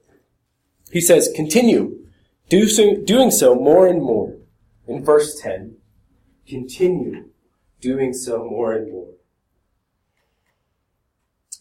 He 0.90 1.00
says, 1.00 1.30
continue 1.34 2.06
do 2.48 2.68
so, 2.68 2.96
doing 2.96 3.30
so 3.30 3.54
more 3.54 3.86
and 3.86 4.00
more. 4.00 4.36
In 4.86 5.04
verse 5.04 5.40
10, 5.40 5.76
continue 6.46 7.30
doing 7.80 8.12
so 8.12 8.44
more 8.44 8.72
and 8.72 8.92
more. 8.92 9.14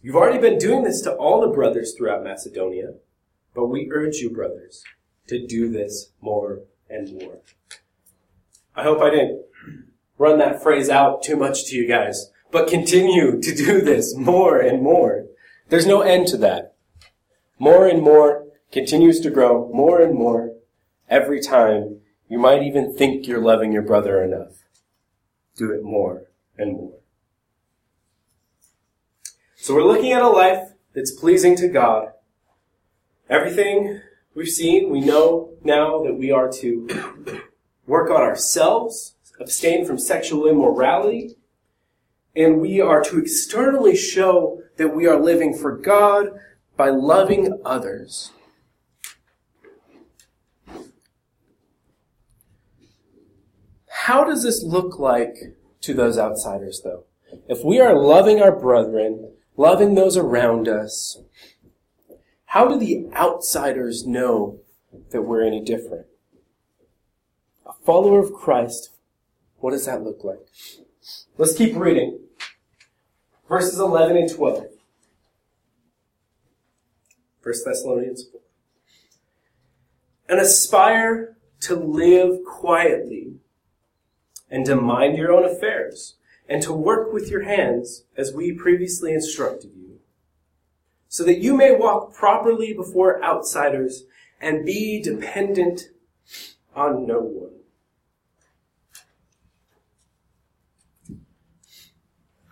You've 0.01 0.15
already 0.15 0.37
been 0.37 0.59
doing 0.59 0.83
this 0.83 1.01
to 1.01 1.13
all 1.13 1.41
the 1.41 1.47
brothers 1.47 1.95
throughout 1.95 2.23
Macedonia, 2.23 2.93
but 3.55 3.65
we 3.67 3.89
urge 3.91 4.17
you, 4.17 4.29
brothers, 4.29 4.83
to 5.27 5.45
do 5.45 5.71
this 5.71 6.11
more 6.21 6.59
and 6.87 7.19
more. 7.19 7.39
I 8.75 8.83
hope 8.83 9.01
I 9.01 9.09
didn't 9.09 9.45
run 10.17 10.37
that 10.39 10.61
phrase 10.61 10.89
out 10.89 11.23
too 11.23 11.35
much 11.35 11.65
to 11.65 11.75
you 11.75 11.87
guys, 11.87 12.31
but 12.51 12.67
continue 12.67 13.41
to 13.41 13.55
do 13.55 13.81
this 13.81 14.15
more 14.15 14.59
and 14.59 14.81
more. 14.81 15.25
There's 15.69 15.87
no 15.87 16.01
end 16.01 16.27
to 16.27 16.37
that. 16.37 16.75
More 17.57 17.87
and 17.87 18.01
more 18.01 18.45
continues 18.71 19.19
to 19.21 19.29
grow 19.29 19.69
more 19.73 20.01
and 20.01 20.13
more 20.13 20.53
every 21.09 21.41
time. 21.41 22.01
You 22.27 22.39
might 22.39 22.63
even 22.63 22.93
think 22.93 23.27
you're 23.27 23.41
loving 23.41 23.71
your 23.71 23.81
brother 23.81 24.23
enough. 24.23 24.63
Do 25.55 25.71
it 25.71 25.83
more 25.83 26.23
and 26.57 26.73
more. 26.73 26.97
So 29.55 29.73
we're 29.73 29.83
looking 29.83 30.11
at 30.11 30.21
a 30.21 30.29
life 30.29 30.73
that's 30.93 31.11
pleasing 31.11 31.55
to 31.57 31.67
God. 31.67 32.09
Everything 33.29 34.01
we've 34.35 34.47
seen, 34.47 34.91
we 34.91 35.01
know 35.01 35.53
now 35.63 36.03
that 36.03 36.15
we 36.15 36.31
are 36.31 36.51
to 36.51 37.41
work 37.87 38.09
on 38.09 38.21
ourselves, 38.21 39.15
abstain 39.39 39.85
from 39.85 39.97
sexual 39.97 40.47
immorality, 40.47 41.35
and 42.35 42.59
we 42.59 42.81
are 42.81 43.01
to 43.03 43.19
externally 43.19 43.95
show 43.95 44.61
that 44.77 44.95
we 44.95 45.07
are 45.07 45.19
living 45.19 45.57
for 45.57 45.77
God 45.77 46.29
by 46.75 46.89
loving 46.89 47.59
others. 47.63 48.31
How 53.87 54.23
does 54.23 54.43
this 54.43 54.61
look 54.63 54.99
like 54.99 55.35
to 55.81 55.93
those 55.93 56.17
outsiders, 56.17 56.81
though? 56.83 57.05
if 57.47 57.63
we 57.63 57.79
are 57.79 57.95
loving 57.95 58.41
our 58.41 58.51
brethren, 58.51 59.31
loving 59.57 59.95
those 59.95 60.17
around 60.17 60.67
us, 60.67 61.17
how 62.47 62.67
do 62.67 62.77
the 62.77 63.07
outsiders 63.15 64.05
know 64.05 64.59
that 65.11 65.23
we're 65.23 65.45
any 65.45 65.61
different? 65.61 66.05
Follower 67.85 68.19
of 68.19 68.33
Christ, 68.33 68.89
what 69.59 69.69
does 69.71 69.85
that 69.85 70.03
look 70.03 70.23
like? 70.23 70.39
Let's 71.37 71.55
keep 71.55 71.75
reading. 71.75 72.19
Verses 73.47 73.79
11 73.79 74.17
and 74.17 74.33
12. 74.33 74.65
1 77.43 77.53
Thessalonians 77.63 78.25
4. 78.31 78.41
And 80.27 80.39
aspire 80.39 81.37
to 81.61 81.75
live 81.75 82.43
quietly 82.43 83.35
and 84.49 84.65
to 84.65 84.75
mind 84.75 85.15
your 85.15 85.31
own 85.31 85.45
affairs 85.45 86.15
and 86.49 86.63
to 86.63 86.73
work 86.73 87.13
with 87.13 87.29
your 87.29 87.43
hands 87.43 88.05
as 88.17 88.33
we 88.33 88.51
previously 88.51 89.13
instructed 89.13 89.71
you, 89.75 89.99
so 91.07 91.23
that 91.23 91.37
you 91.37 91.55
may 91.55 91.75
walk 91.75 92.15
properly 92.15 92.73
before 92.73 93.23
outsiders 93.23 94.05
and 94.41 94.65
be 94.65 94.99
dependent 94.99 95.89
on 96.75 97.05
no 97.05 97.19
one. 97.19 97.54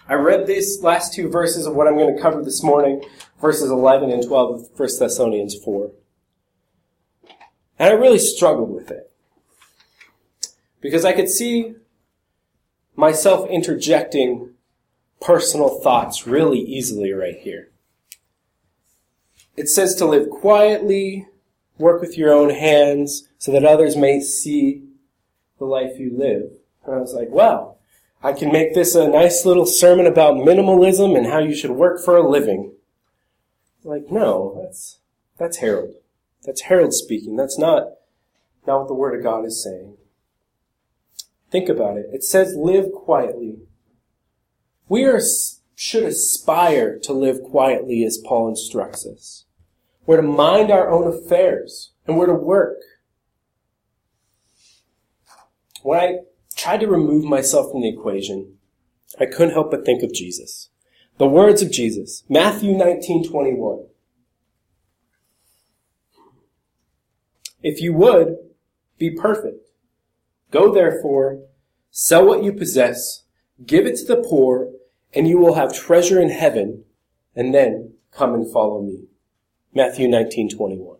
I 0.07 0.15
read 0.15 0.47
these 0.47 0.81
last 0.81 1.13
two 1.13 1.29
verses 1.29 1.65
of 1.65 1.75
what 1.75 1.87
I'm 1.87 1.97
going 1.97 2.15
to 2.15 2.21
cover 2.21 2.43
this 2.43 2.61
morning, 2.61 3.03
verses 3.39 3.71
11 3.71 4.11
and 4.11 4.23
12 4.23 4.55
of 4.55 4.79
1 4.79 4.89
Thessalonians 4.99 5.55
4. 5.55 5.91
And 7.79 7.89
I 7.89 7.93
really 7.93 8.19
struggled 8.19 8.71
with 8.71 8.91
it. 8.91 9.11
Because 10.81 11.05
I 11.05 11.13
could 11.13 11.29
see 11.29 11.75
myself 12.95 13.49
interjecting 13.49 14.53
personal 15.21 15.79
thoughts 15.81 16.27
really 16.27 16.59
easily 16.59 17.13
right 17.13 17.37
here. 17.37 17.69
It 19.55 19.69
says 19.69 19.95
to 19.95 20.05
live 20.05 20.29
quietly, 20.29 21.27
work 21.77 22.01
with 22.01 22.17
your 22.17 22.33
own 22.33 22.49
hands, 22.49 23.27
so 23.37 23.51
that 23.51 23.63
others 23.63 23.95
may 23.95 24.19
see 24.19 24.83
the 25.59 25.65
life 25.65 25.97
you 25.97 26.11
live. 26.15 26.51
And 26.85 26.95
I 26.95 26.97
was 26.99 27.13
like, 27.13 27.29
wow, 27.29 27.77
I 28.23 28.31
can 28.31 28.53
make 28.53 28.73
this 28.73 28.95
a 28.95 29.07
nice 29.07 29.45
little 29.45 29.65
sermon 29.65 30.07
about 30.07 30.35
minimalism 30.35 31.17
and 31.17 31.27
how 31.27 31.39
you 31.39 31.53
should 31.53 31.71
work 31.71 32.03
for 32.03 32.15
a 32.15 32.27
living. 32.27 32.73
Like, 33.83 34.09
no, 34.09 34.61
that's, 34.63 34.99
that's 35.37 35.57
Harold. 35.57 35.95
That's 36.45 36.61
Harold 36.61 36.93
speaking. 36.93 37.35
That's 37.35 37.59
not, 37.59 37.83
not 38.65 38.79
what 38.79 38.87
the 38.87 38.93
Word 38.93 39.17
of 39.17 39.23
God 39.23 39.45
is 39.45 39.61
saying. 39.61 39.97
Think 41.51 41.67
about 41.67 41.97
it. 41.97 42.05
It 42.13 42.23
says 42.23 42.55
live 42.55 42.93
quietly. 42.93 43.57
We 44.87 45.03
are, 45.03 45.19
should 45.75 46.03
aspire 46.03 46.97
to 46.99 47.11
live 47.11 47.43
quietly 47.43 48.05
as 48.05 48.23
Paul 48.25 48.47
instructs 48.47 49.05
us. 49.05 49.43
We're 50.05 50.17
to 50.17 50.23
mind 50.23 50.71
our 50.71 50.89
own 50.89 51.07
affairs 51.13 51.91
and 52.07 52.17
we're 52.17 52.27
to 52.27 52.33
work. 52.33 52.77
When 55.81 55.99
I 55.99 56.15
tried 56.63 56.79
to 56.79 56.87
remove 56.87 57.23
myself 57.23 57.71
from 57.71 57.81
the 57.81 57.89
equation, 57.89 58.57
I 59.19 59.25
couldn't 59.25 59.53
help 59.53 59.71
but 59.71 59.85
think 59.85 60.01
of 60.03 60.13
Jesus. 60.13 60.69
The 61.17 61.27
words 61.27 61.61
of 61.61 61.71
Jesus. 61.71 62.23
Matthew 62.29 62.75
19, 62.75 63.29
21. 63.29 63.85
If 67.61 67.81
you 67.81 67.93
would 67.93 68.37
be 68.97 69.11
perfect, 69.11 69.63
Go 70.53 70.71
therefore, 70.71 71.39
sell 71.89 72.27
what 72.27 72.43
you 72.43 72.53
possess, 72.53 73.23
give 73.65 73.87
it 73.87 73.95
to 73.97 74.05
the 74.05 74.21
poor, 74.21 74.69
and 75.11 75.27
you 75.27 75.39
will 75.39 75.55
have 75.55 75.73
treasure 75.73 76.21
in 76.21 76.29
heaven, 76.29 76.83
and 77.35 77.55
then 77.55 77.95
come 78.11 78.35
and 78.35 78.53
follow 78.53 78.83
me. 78.83 79.07
Matthew 79.73 80.07
19:21. 80.07 80.99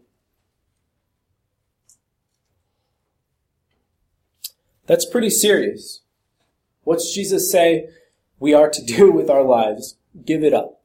That's 4.86 5.06
pretty 5.06 5.30
serious. 5.30 6.02
What's 6.84 7.14
Jesus 7.14 7.52
say 7.52 7.90
we 8.40 8.54
are 8.54 8.70
to 8.70 8.84
do 8.84 9.12
with 9.12 9.30
our 9.30 9.44
lives? 9.44 9.98
Give 10.26 10.44
it 10.44 10.54
up. 10.54 10.82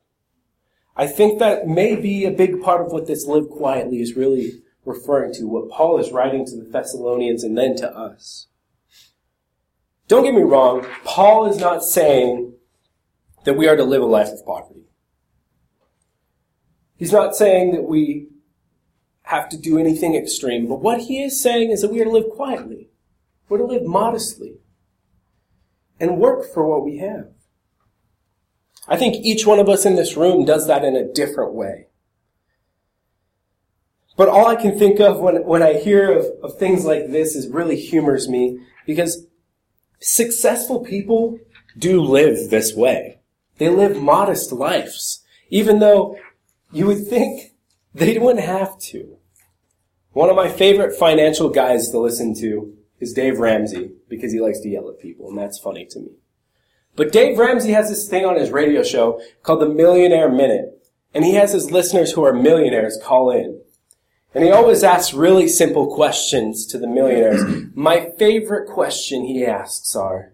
I 0.97 1.07
think 1.07 1.39
that 1.39 1.69
may 1.69 1.95
be 1.95 2.25
a 2.25 2.31
big 2.31 2.63
part 2.63 2.85
of 2.85 2.93
what 2.93 3.07
this 3.07 3.27
live 3.27 3.49
quietly 3.49 4.01
is 4.01 4.17
really 4.17 4.63
referring 4.85 5.33
to, 5.35 5.45
what 5.45 5.71
Paul 5.71 5.99
is 5.99 6.11
writing 6.11 6.45
to 6.47 6.57
the 6.57 6.69
Thessalonians 6.69 7.45
and 7.45 7.57
then 7.57 7.77
to 7.77 7.97
us. 7.97 8.49
Don't 10.09 10.25
get 10.25 10.35
me 10.35 10.43
wrong, 10.43 10.87
Paul 11.05 11.47
is 11.47 11.59
not 11.59 11.85
saying 11.85 12.55
that 13.45 13.55
we 13.55 13.69
are 13.69 13.77
to 13.77 13.85
live 13.85 14.03
a 14.03 14.07
life 14.07 14.29
of 14.29 14.45
poverty. 14.45 14.87
He's 16.97 17.13
not 17.13 17.37
saying 17.37 17.73
that 17.73 17.83
we 17.83 18.29
have 19.23 19.49
to 19.51 19.59
do 19.59 19.79
anything 19.79 20.15
extreme, 20.15 20.67
but 20.67 20.81
what 20.81 21.03
he 21.03 21.23
is 21.23 21.41
saying 21.41 21.71
is 21.71 21.83
that 21.83 21.93
we 21.93 22.01
are 22.01 22.05
to 22.05 22.11
live 22.11 22.31
quietly. 22.31 22.88
We're 23.49 23.59
to 23.59 23.65
live 23.65 23.85
modestly 23.85 24.59
and 26.01 26.19
work 26.19 26.53
for 26.53 26.67
what 26.67 26.85
we 26.85 26.99
have. 26.99 27.31
I 28.87 28.97
think 28.97 29.17
each 29.17 29.47
one 29.47 29.59
of 29.59 29.69
us 29.69 29.85
in 29.85 29.97
this 29.97 30.17
room 30.17 30.45
does 30.45 30.67
that 30.67 30.85
in 30.85 30.97
a 30.97 31.13
different 31.13 31.55
way. 31.55 31.87
But 34.17 34.29
all 34.29 34.47
I 34.47 34.57
can 34.57 34.79
think 34.79 34.99
of 35.01 35.21
when, 35.21 35.45
when 35.45 35.63
I 35.63 35.75
hear 35.75 36.11
of, 36.11 36.27
of 36.43 36.59
things 36.59 36.85
like 36.85 37.11
this 37.11 37.37
is 37.37 37.49
really 37.49 37.77
humors 37.77 38.29
me 38.29 38.61
because 38.87 39.27
Successful 40.01 40.81
people 40.81 41.39
do 41.77 42.01
live 42.01 42.51
this 42.51 42.75
way. 42.75 43.19
They 43.59 43.69
live 43.69 44.01
modest 44.01 44.53
lives, 44.53 45.25
even 45.51 45.81
though 45.81 46.17
you 46.73 46.87
would 46.87 47.07
think 47.09 47.55
they 47.95 48.19
wouldn't 48.19 48.45
have 48.45 48.79
to. 48.79 49.17
One 50.13 50.31
of 50.31 50.37
my 50.37 50.49
favorite 50.49 50.97
financial 50.97 51.49
guys 51.49 51.91
to 51.91 51.99
listen 51.99 52.35
to 52.37 52.77
is 53.01 53.13
Dave 53.13 53.39
Ramsey 53.39 53.93
because 54.09 54.33
he 54.33 54.41
likes 54.41 54.61
to 54.61 54.69
yell 54.69 54.89
at 54.89 55.01
people, 55.01 55.29
and 55.29 55.39
that's 55.39 55.59
funny 55.59 55.87
to 55.87 56.01
me. 56.01 56.11
But 56.97 57.13
Dave 57.13 57.39
Ramsey 57.39 57.71
has 57.73 57.89
this 57.89 58.09
thing 58.09 58.25
on 58.25 58.37
his 58.37 58.51
radio 58.51 58.83
show 58.83 59.21
called 59.43 59.61
the 59.61 59.69
Millionaire 59.69 60.29
Minute, 60.29 60.83
and 61.15 61.25
he 61.25 61.35
has 61.35 61.53
his 61.53 61.71
listeners 61.71 62.13
who 62.13 62.25
are 62.25 62.33
millionaires 62.33 62.99
call 63.03 63.31
in. 63.31 63.61
And 64.35 64.45
he 64.45 64.51
always 64.51 64.85
asks 64.85 65.15
really 65.15 65.49
simple 65.49 65.95
questions 65.95 66.67
to 66.67 66.79
the 66.79 66.89
millionaires. 66.89 67.43
My 67.75 68.11
favorite 68.19 68.69
question 68.69 69.25
he 69.25 69.47
asks 69.47 69.97
are, 69.97 70.33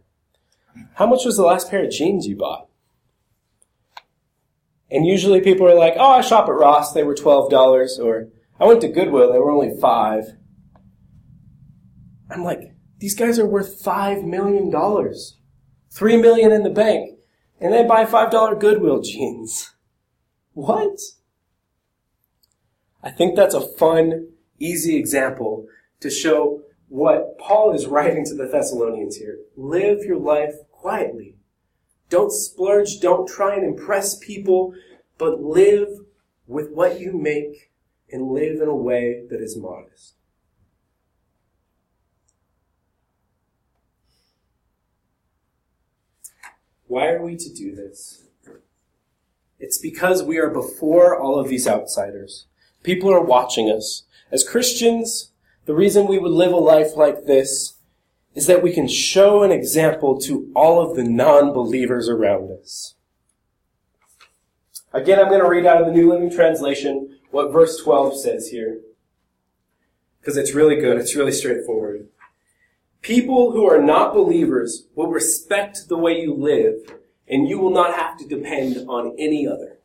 how 0.94 1.06
much 1.06 1.24
was 1.24 1.36
the 1.36 1.44
last 1.44 1.70
pair 1.70 1.84
of 1.84 1.90
jeans 1.90 2.26
you 2.26 2.36
bought? 2.36 2.68
And 4.90 5.06
usually 5.06 5.40
people 5.40 5.66
are 5.66 5.74
like, 5.74 5.94
oh, 5.96 6.12
I 6.12 6.20
shop 6.20 6.48
at 6.48 6.52
Ross, 6.54 6.92
they 6.92 7.02
were 7.02 7.14
$12, 7.14 7.98
or 7.98 8.28
I 8.58 8.64
went 8.64 8.80
to 8.80 8.88
Goodwill, 8.88 9.32
they 9.32 9.38
were 9.38 9.50
only 9.50 9.78
5 9.80 10.24
I'm 12.34 12.42
like, 12.42 12.74
these 12.98 13.14
guys 13.14 13.38
are 13.38 13.46
worth 13.46 13.82
$5 13.82 14.24
million. 14.24 14.72
3 15.90 16.16
million 16.16 16.50
in 16.50 16.64
the 16.64 16.70
bank. 16.70 17.18
And 17.60 17.72
they 17.72 17.84
buy 17.84 18.04
$5 18.04 18.58
Goodwill 18.58 19.00
jeans. 19.02 19.74
What? 20.52 20.98
I 23.02 23.10
think 23.10 23.36
that's 23.36 23.54
a 23.54 23.60
fun, 23.76 24.30
easy 24.58 24.96
example 24.96 25.66
to 26.00 26.10
show 26.10 26.62
what 26.88 27.38
Paul 27.38 27.72
is 27.72 27.86
writing 27.86 28.24
to 28.26 28.34
the 28.34 28.48
Thessalonians 28.48 29.16
here. 29.16 29.38
Live 29.56 30.04
your 30.04 30.18
life 30.18 30.54
quietly. 30.72 31.36
Don't 32.10 32.32
splurge, 32.32 33.00
don't 33.00 33.28
try 33.28 33.54
and 33.54 33.64
impress 33.64 34.18
people, 34.18 34.74
but 35.18 35.40
live 35.40 35.88
with 36.46 36.70
what 36.70 36.98
you 36.98 37.12
make 37.12 37.70
and 38.10 38.32
live 38.32 38.60
in 38.60 38.68
a 38.68 38.74
way 38.74 39.24
that 39.30 39.40
is 39.40 39.56
modest. 39.56 40.14
Why 46.94 47.08
are 47.08 47.24
we 47.24 47.34
to 47.34 47.52
do 47.52 47.74
this? 47.74 48.22
It's 49.58 49.78
because 49.78 50.22
we 50.22 50.38
are 50.38 50.48
before 50.48 51.18
all 51.18 51.40
of 51.40 51.48
these 51.48 51.66
outsiders. 51.66 52.46
People 52.84 53.12
are 53.12 53.20
watching 53.20 53.68
us. 53.68 54.04
As 54.30 54.48
Christians, 54.48 55.32
the 55.64 55.74
reason 55.74 56.06
we 56.06 56.20
would 56.20 56.30
live 56.30 56.52
a 56.52 56.56
life 56.56 56.94
like 56.94 57.24
this 57.24 57.78
is 58.36 58.46
that 58.46 58.62
we 58.62 58.72
can 58.72 58.86
show 58.86 59.42
an 59.42 59.50
example 59.50 60.20
to 60.20 60.52
all 60.54 60.80
of 60.80 60.94
the 60.94 61.02
non-believers 61.02 62.08
around 62.08 62.52
us. 62.52 62.94
Again, 64.92 65.18
I'm 65.18 65.30
going 65.30 65.42
to 65.42 65.48
read 65.48 65.66
out 65.66 65.80
of 65.80 65.88
the 65.88 65.92
New 65.92 66.08
Living 66.08 66.30
Translation 66.30 67.18
what 67.32 67.52
verse 67.52 67.76
12 67.82 68.20
says 68.20 68.50
here. 68.50 68.82
Because 70.20 70.36
it's 70.36 70.54
really 70.54 70.76
good. 70.76 70.96
It's 70.98 71.16
really 71.16 71.32
straightforward. 71.32 71.93
People 73.04 73.52
who 73.52 73.68
are 73.68 73.82
not 73.82 74.14
believers 74.14 74.86
will 74.94 75.08
respect 75.08 75.88
the 75.88 75.98
way 75.98 76.18
you 76.18 76.32
live, 76.32 76.76
and 77.28 77.46
you 77.46 77.58
will 77.58 77.70
not 77.70 77.94
have 77.94 78.16
to 78.16 78.26
depend 78.26 78.78
on 78.88 79.14
any 79.18 79.46
other. 79.46 79.76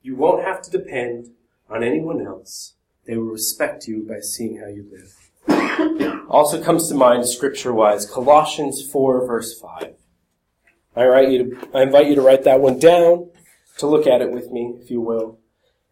You 0.00 0.16
won't 0.16 0.42
have 0.42 0.62
to 0.62 0.70
depend 0.70 1.32
on 1.68 1.84
anyone 1.84 2.26
else. 2.26 2.76
They 3.04 3.18
will 3.18 3.24
respect 3.24 3.86
you 3.86 4.06
by 4.08 4.20
seeing 4.20 4.56
how 4.56 4.68
you 4.68 4.86
live. 4.90 6.26
also 6.30 6.62
comes 6.62 6.88
to 6.88 6.94
mind 6.94 7.28
scripture 7.28 7.74
wise, 7.74 8.10
Colossians 8.10 8.82
4 8.90 9.26
verse 9.26 9.60
5. 9.60 9.96
I, 10.96 11.04
write 11.04 11.28
you 11.28 11.44
to, 11.44 11.68
I 11.74 11.82
invite 11.82 12.06
you 12.06 12.14
to 12.14 12.22
write 12.22 12.44
that 12.44 12.60
one 12.60 12.78
down, 12.78 13.28
to 13.80 13.86
look 13.86 14.06
at 14.06 14.22
it 14.22 14.30
with 14.30 14.50
me, 14.50 14.76
if 14.80 14.90
you 14.90 15.00
will. 15.00 15.38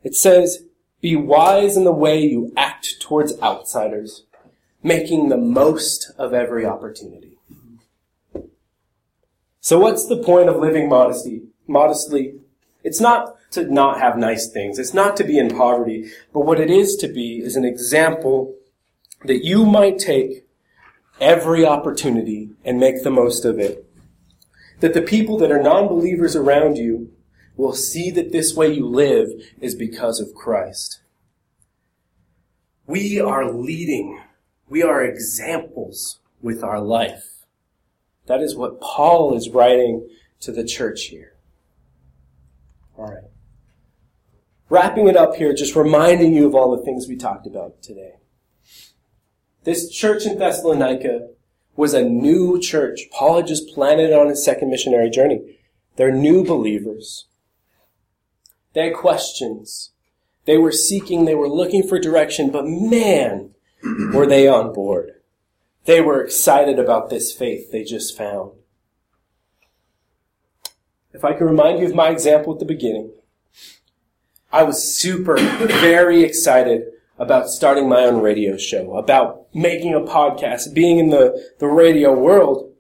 It 0.03 0.14
says, 0.14 0.64
be 1.01 1.16
wise 1.16 1.77
in 1.77 1.85
the 1.85 1.92
way 1.92 2.20
you 2.20 2.53
act 2.57 3.01
towards 3.01 3.40
outsiders, 3.40 4.24
making 4.83 5.29
the 5.29 5.37
most 5.37 6.11
of 6.18 6.33
every 6.33 6.64
opportunity. 6.64 7.37
So 9.61 9.79
what's 9.79 10.07
the 10.07 10.22
point 10.22 10.48
of 10.48 10.57
living 10.57 10.88
modesty, 10.88 11.42
modestly? 11.66 12.40
It's 12.85 13.01
not 13.01 13.35
to 13.51 13.64
not 13.64 13.98
have 14.01 14.16
nice 14.16 14.51
things. 14.51 14.79
It's 14.79 14.94
not 14.94 15.16
to 15.16 15.24
be 15.24 15.38
in 15.38 15.51
poverty. 15.51 16.11
But 16.33 16.40
what 16.40 16.61
it 16.61 16.70
is 16.70 16.96
to 16.96 17.09
be 17.09 17.38
is 17.38 17.57
an 17.57 17.64
example 17.64 18.55
that 19.24 19.44
you 19.44 19.66
might 19.66 19.98
take 19.98 20.46
every 21.20 21.66
opportunity 21.66 22.51
and 22.64 22.79
make 22.79 23.03
the 23.03 23.11
most 23.11 23.44
of 23.44 23.59
it. 23.59 23.85
That 24.81 24.94
the 24.94 25.03
people 25.03 25.38
that 25.38 25.51
are 25.51 25.62
non-believers 25.62 26.37
around 26.37 26.77
you 26.77 27.12
will 27.59 27.75
see 27.75 28.11
that 28.12 28.33
this 28.33 28.55
way 28.55 28.73
you 28.73 28.87
live 28.87 29.29
is 29.61 29.75
because 29.75 30.21
of 30.21 30.35
Christ. 30.35 31.03
We 32.87 33.21
are 33.21 33.53
leading. 33.53 34.23
We 34.68 34.83
are 34.83 35.05
examples 35.05 36.21
with 36.40 36.62
our 36.62 36.81
life. 36.81 37.44
That 38.27 38.40
is 38.40 38.57
what 38.57 38.81
Paul 38.81 39.37
is 39.37 39.51
writing 39.51 40.09
to 40.40 40.53
the 40.53 40.64
church 40.64 41.07
here. 41.07 41.35
All 42.97 43.07
right. 43.07 43.25
Wrapping 44.71 45.09
it 45.09 45.16
up 45.16 45.35
here, 45.35 45.53
just 45.53 45.75
reminding 45.75 46.35
you 46.35 46.47
of 46.47 46.55
all 46.55 46.77
the 46.77 46.85
things 46.85 47.09
we 47.09 47.16
talked 47.16 47.47
about 47.47 47.83
today. 47.83 48.14
This 49.64 49.90
church 49.90 50.27
in 50.27 50.38
Thessalonica 50.38 51.31
was 51.75 51.92
a 51.92 52.05
new 52.05 52.61
church. 52.61 53.09
Paul 53.11 53.38
had 53.38 53.47
just 53.47 53.68
planted 53.75 54.12
on 54.12 54.29
his 54.29 54.44
second 54.44 54.71
missionary 54.71 55.11
journey. 55.11 55.59
They're 55.97 56.12
new 56.12 56.44
believers. 56.44 57.27
They 58.78 58.84
had 58.84 58.94
questions. 58.94 59.90
They 60.44 60.56
were 60.56 60.70
seeking, 60.70 61.24
they 61.24 61.34
were 61.34 61.48
looking 61.48 61.82
for 61.82 61.98
direction, 61.98 62.52
but 62.52 62.64
man, 62.64 63.56
were 64.12 64.24
they 64.24 64.46
on 64.46 64.72
board. 64.72 65.14
They 65.86 66.00
were 66.00 66.22
excited 66.22 66.78
about 66.78 67.10
this 67.10 67.32
faith 67.32 67.72
they 67.72 67.82
just 67.82 68.16
found. 68.16 68.52
If 71.12 71.24
I 71.24 71.32
can 71.32 71.48
remind 71.48 71.80
you 71.80 71.86
of 71.86 71.96
my 71.96 72.10
example 72.10 72.52
at 72.52 72.60
the 72.60 72.64
beginning, 72.64 73.10
I 74.52 74.62
was 74.62 74.96
super, 74.96 75.34
very 75.80 76.22
excited 76.22 76.84
about 77.18 77.48
starting 77.48 77.88
my 77.88 78.04
own 78.04 78.22
radio 78.22 78.56
show, 78.56 78.96
about 78.96 79.52
making 79.52 79.92
a 79.94 80.02
podcast, 80.02 80.72
being 80.72 80.98
in 80.98 81.10
the, 81.10 81.50
the 81.58 81.66
radio 81.66 82.14
world, 82.16 82.72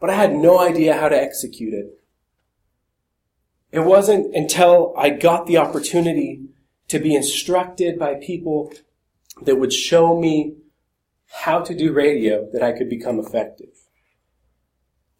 but 0.00 0.08
I 0.08 0.14
had 0.14 0.32
no 0.32 0.58
idea 0.58 0.96
how 0.96 1.10
to 1.10 1.22
execute 1.22 1.74
it. 1.74 2.01
It 3.72 3.80
wasn't 3.80 4.34
until 4.36 4.94
I 4.98 5.10
got 5.10 5.46
the 5.46 5.56
opportunity 5.56 6.42
to 6.88 6.98
be 6.98 7.14
instructed 7.14 7.98
by 7.98 8.14
people 8.14 8.72
that 9.40 9.56
would 9.56 9.72
show 9.72 10.20
me 10.20 10.56
how 11.40 11.60
to 11.60 11.74
do 11.74 11.92
radio 11.92 12.46
that 12.52 12.62
I 12.62 12.72
could 12.72 12.90
become 12.90 13.18
effective. 13.18 13.70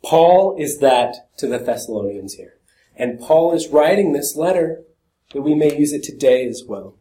Paul 0.05 0.57
is 0.59 0.79
that 0.79 1.31
to 1.39 1.47
the 1.47 1.59
Thessalonians 1.59 2.35
here. 2.35 2.59
And 2.95 3.19
Paul 3.19 3.55
is 3.55 3.69
writing 3.69 4.13
this 4.13 4.37
letter 4.37 4.83
that 5.33 5.41
we 5.41 5.55
may 5.55 5.75
use 5.75 5.95
it 5.95 6.03
today 6.03 6.47
as 6.47 6.63
well. 6.67 6.99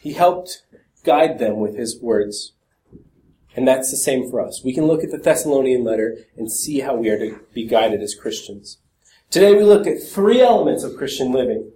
He 0.00 0.14
helped 0.14 0.62
guide 1.04 1.38
them 1.38 1.60
with 1.60 1.76
his 1.76 2.00
words. 2.00 2.54
And 3.54 3.68
that's 3.68 3.92
the 3.92 3.96
same 3.96 4.28
for 4.28 4.40
us. 4.40 4.62
We 4.64 4.74
can 4.74 4.86
look 4.86 5.04
at 5.04 5.12
the 5.12 5.18
Thessalonian 5.18 5.84
letter 5.84 6.16
and 6.36 6.50
see 6.50 6.80
how 6.80 6.96
we 6.96 7.08
are 7.10 7.18
to 7.18 7.40
be 7.54 7.64
guided 7.64 8.02
as 8.02 8.16
Christians. 8.16 8.78
Today 9.34 9.52
we 9.52 9.64
looked 9.64 9.88
at 9.88 10.00
three 10.00 10.40
elements 10.40 10.84
of 10.84 10.96
Christian 10.96 11.32
living. 11.32 11.72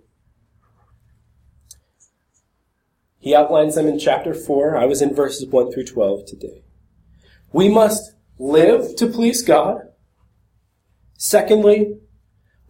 He 3.19 3.35
outlines 3.35 3.75
them 3.75 3.89
in 3.89 3.99
chapter 3.99 4.33
4. 4.33 4.77
I 4.77 4.85
was 4.85 5.03
in 5.03 5.13
verses 5.13 5.45
1 5.49 5.73
through 5.73 5.87
12 5.87 6.21
today. 6.25 6.63
We 7.53 7.69
must 7.69 8.13
live 8.39 8.95
to 8.95 9.09
please 9.09 9.43
God. 9.43 9.81
Secondly, 11.17 11.99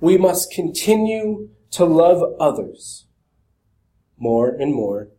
we 0.01 0.17
must 0.17 0.51
continue 0.51 1.51
to 1.73 1.85
love 1.85 2.23
others 2.41 3.05
more 4.17 4.49
and 4.49 4.75
more. 4.75 5.11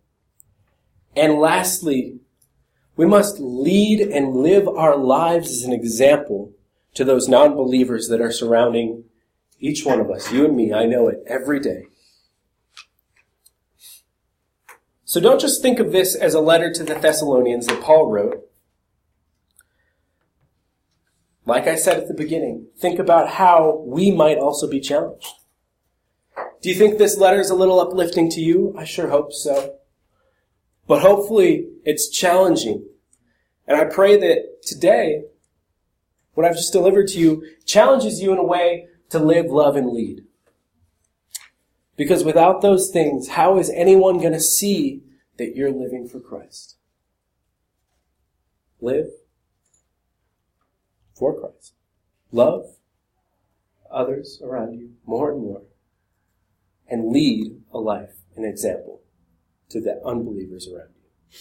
And 1.15 1.36
lastly, 1.36 2.21
we 2.95 3.05
must 3.05 3.39
lead 3.39 3.99
and 3.99 4.38
live 4.38 4.67
our 4.67 4.97
lives 4.97 5.51
as 5.51 5.62
an 5.62 5.73
example 5.73 6.53
to 6.95 7.03
those 7.03 7.27
non-believers 7.27 8.08
that 8.08 8.19
are 8.19 8.32
surrounding 8.32 9.03
each 9.60 9.86
one 9.86 10.00
of 10.00 10.10
us, 10.10 10.32
you 10.32 10.45
and 10.45 10.56
me, 10.56 10.74
I 10.74 10.86
know 10.86 11.08
it 11.08 11.24
every 11.28 11.60
day. 11.60 11.84
So 15.04 15.19
don't 15.19 15.41
just 15.41 15.62
think 15.62 15.80
of 15.80 15.91
this 15.91 16.15
as 16.15 16.34
a 16.34 16.39
letter 16.39 16.72
to 16.72 16.84
the 16.84 16.95
Thessalonians 16.95 17.67
that 17.67 17.82
Paul 17.82 18.12
wrote. 18.12 18.45
Like 21.45 21.65
I 21.65 21.76
said 21.76 21.98
at 21.98 22.08
the 22.08 22.13
beginning, 22.13 22.67
think 22.78 23.00
about 23.00 23.28
how 23.28 23.84
we 23.88 24.12
might 24.12 24.38
also 24.38 24.69
be 24.69 24.80
challenged. 24.80 25.34
Do 26.62 26.69
you 26.69 26.76
think 26.76 26.98
this 26.98 27.17
letter 27.17 27.39
is 27.39 27.50
a 27.50 27.56
little 27.56 27.80
uplifting 27.80 28.30
to 28.30 28.39
you? 28.39 28.76
I 28.78 28.84
sure 28.84 29.10
hope 29.10 29.34
so. 29.34 29.78
But 30.88 31.02
hopefully 31.02 31.67
it's 31.84 32.10
challenging. 32.10 32.88
And 33.67 33.78
I 33.80 33.86
pray 33.86 34.15
that 34.17 34.62
today, 34.63 35.24
what 36.34 36.45
I've 36.45 36.56
just 36.56 36.74
delivered 36.74 37.08
to 37.10 37.19
you 37.19 37.43
challenges 37.65 38.22
you 38.22 38.32
in 38.32 38.38
a 38.38 38.43
way 38.43 38.88
to 39.10 39.19
live, 39.19 39.48
love, 39.48 39.76
and 39.76 39.89
lead. 39.89 40.24
Because 41.95 42.24
without 42.24 42.62
those 42.62 42.89
things, 42.89 43.30
how 43.30 43.58
is 43.60 43.69
anyone 43.72 44.19
going 44.19 44.34
to 44.34 44.39
see 44.39 45.04
that 45.38 45.56
you're 45.56 45.72
living 45.72 46.08
for 46.08 46.19
Christ? 46.19 46.78
Live 48.80 49.08
for 51.13 51.38
Christ. 51.38 51.74
Love 52.32 52.78
others 53.91 54.41
around 54.43 54.74
you 54.74 54.91
more 55.06 55.32
and 55.32 55.41
more. 55.41 55.63
And 56.88 57.12
lead 57.12 57.62
a 57.72 57.80
life, 57.80 58.15
an 58.36 58.45
example 58.45 59.02
to 59.69 59.82
the 59.82 60.02
unbelievers 60.06 60.67
around 60.67 60.89
you. 60.95 60.98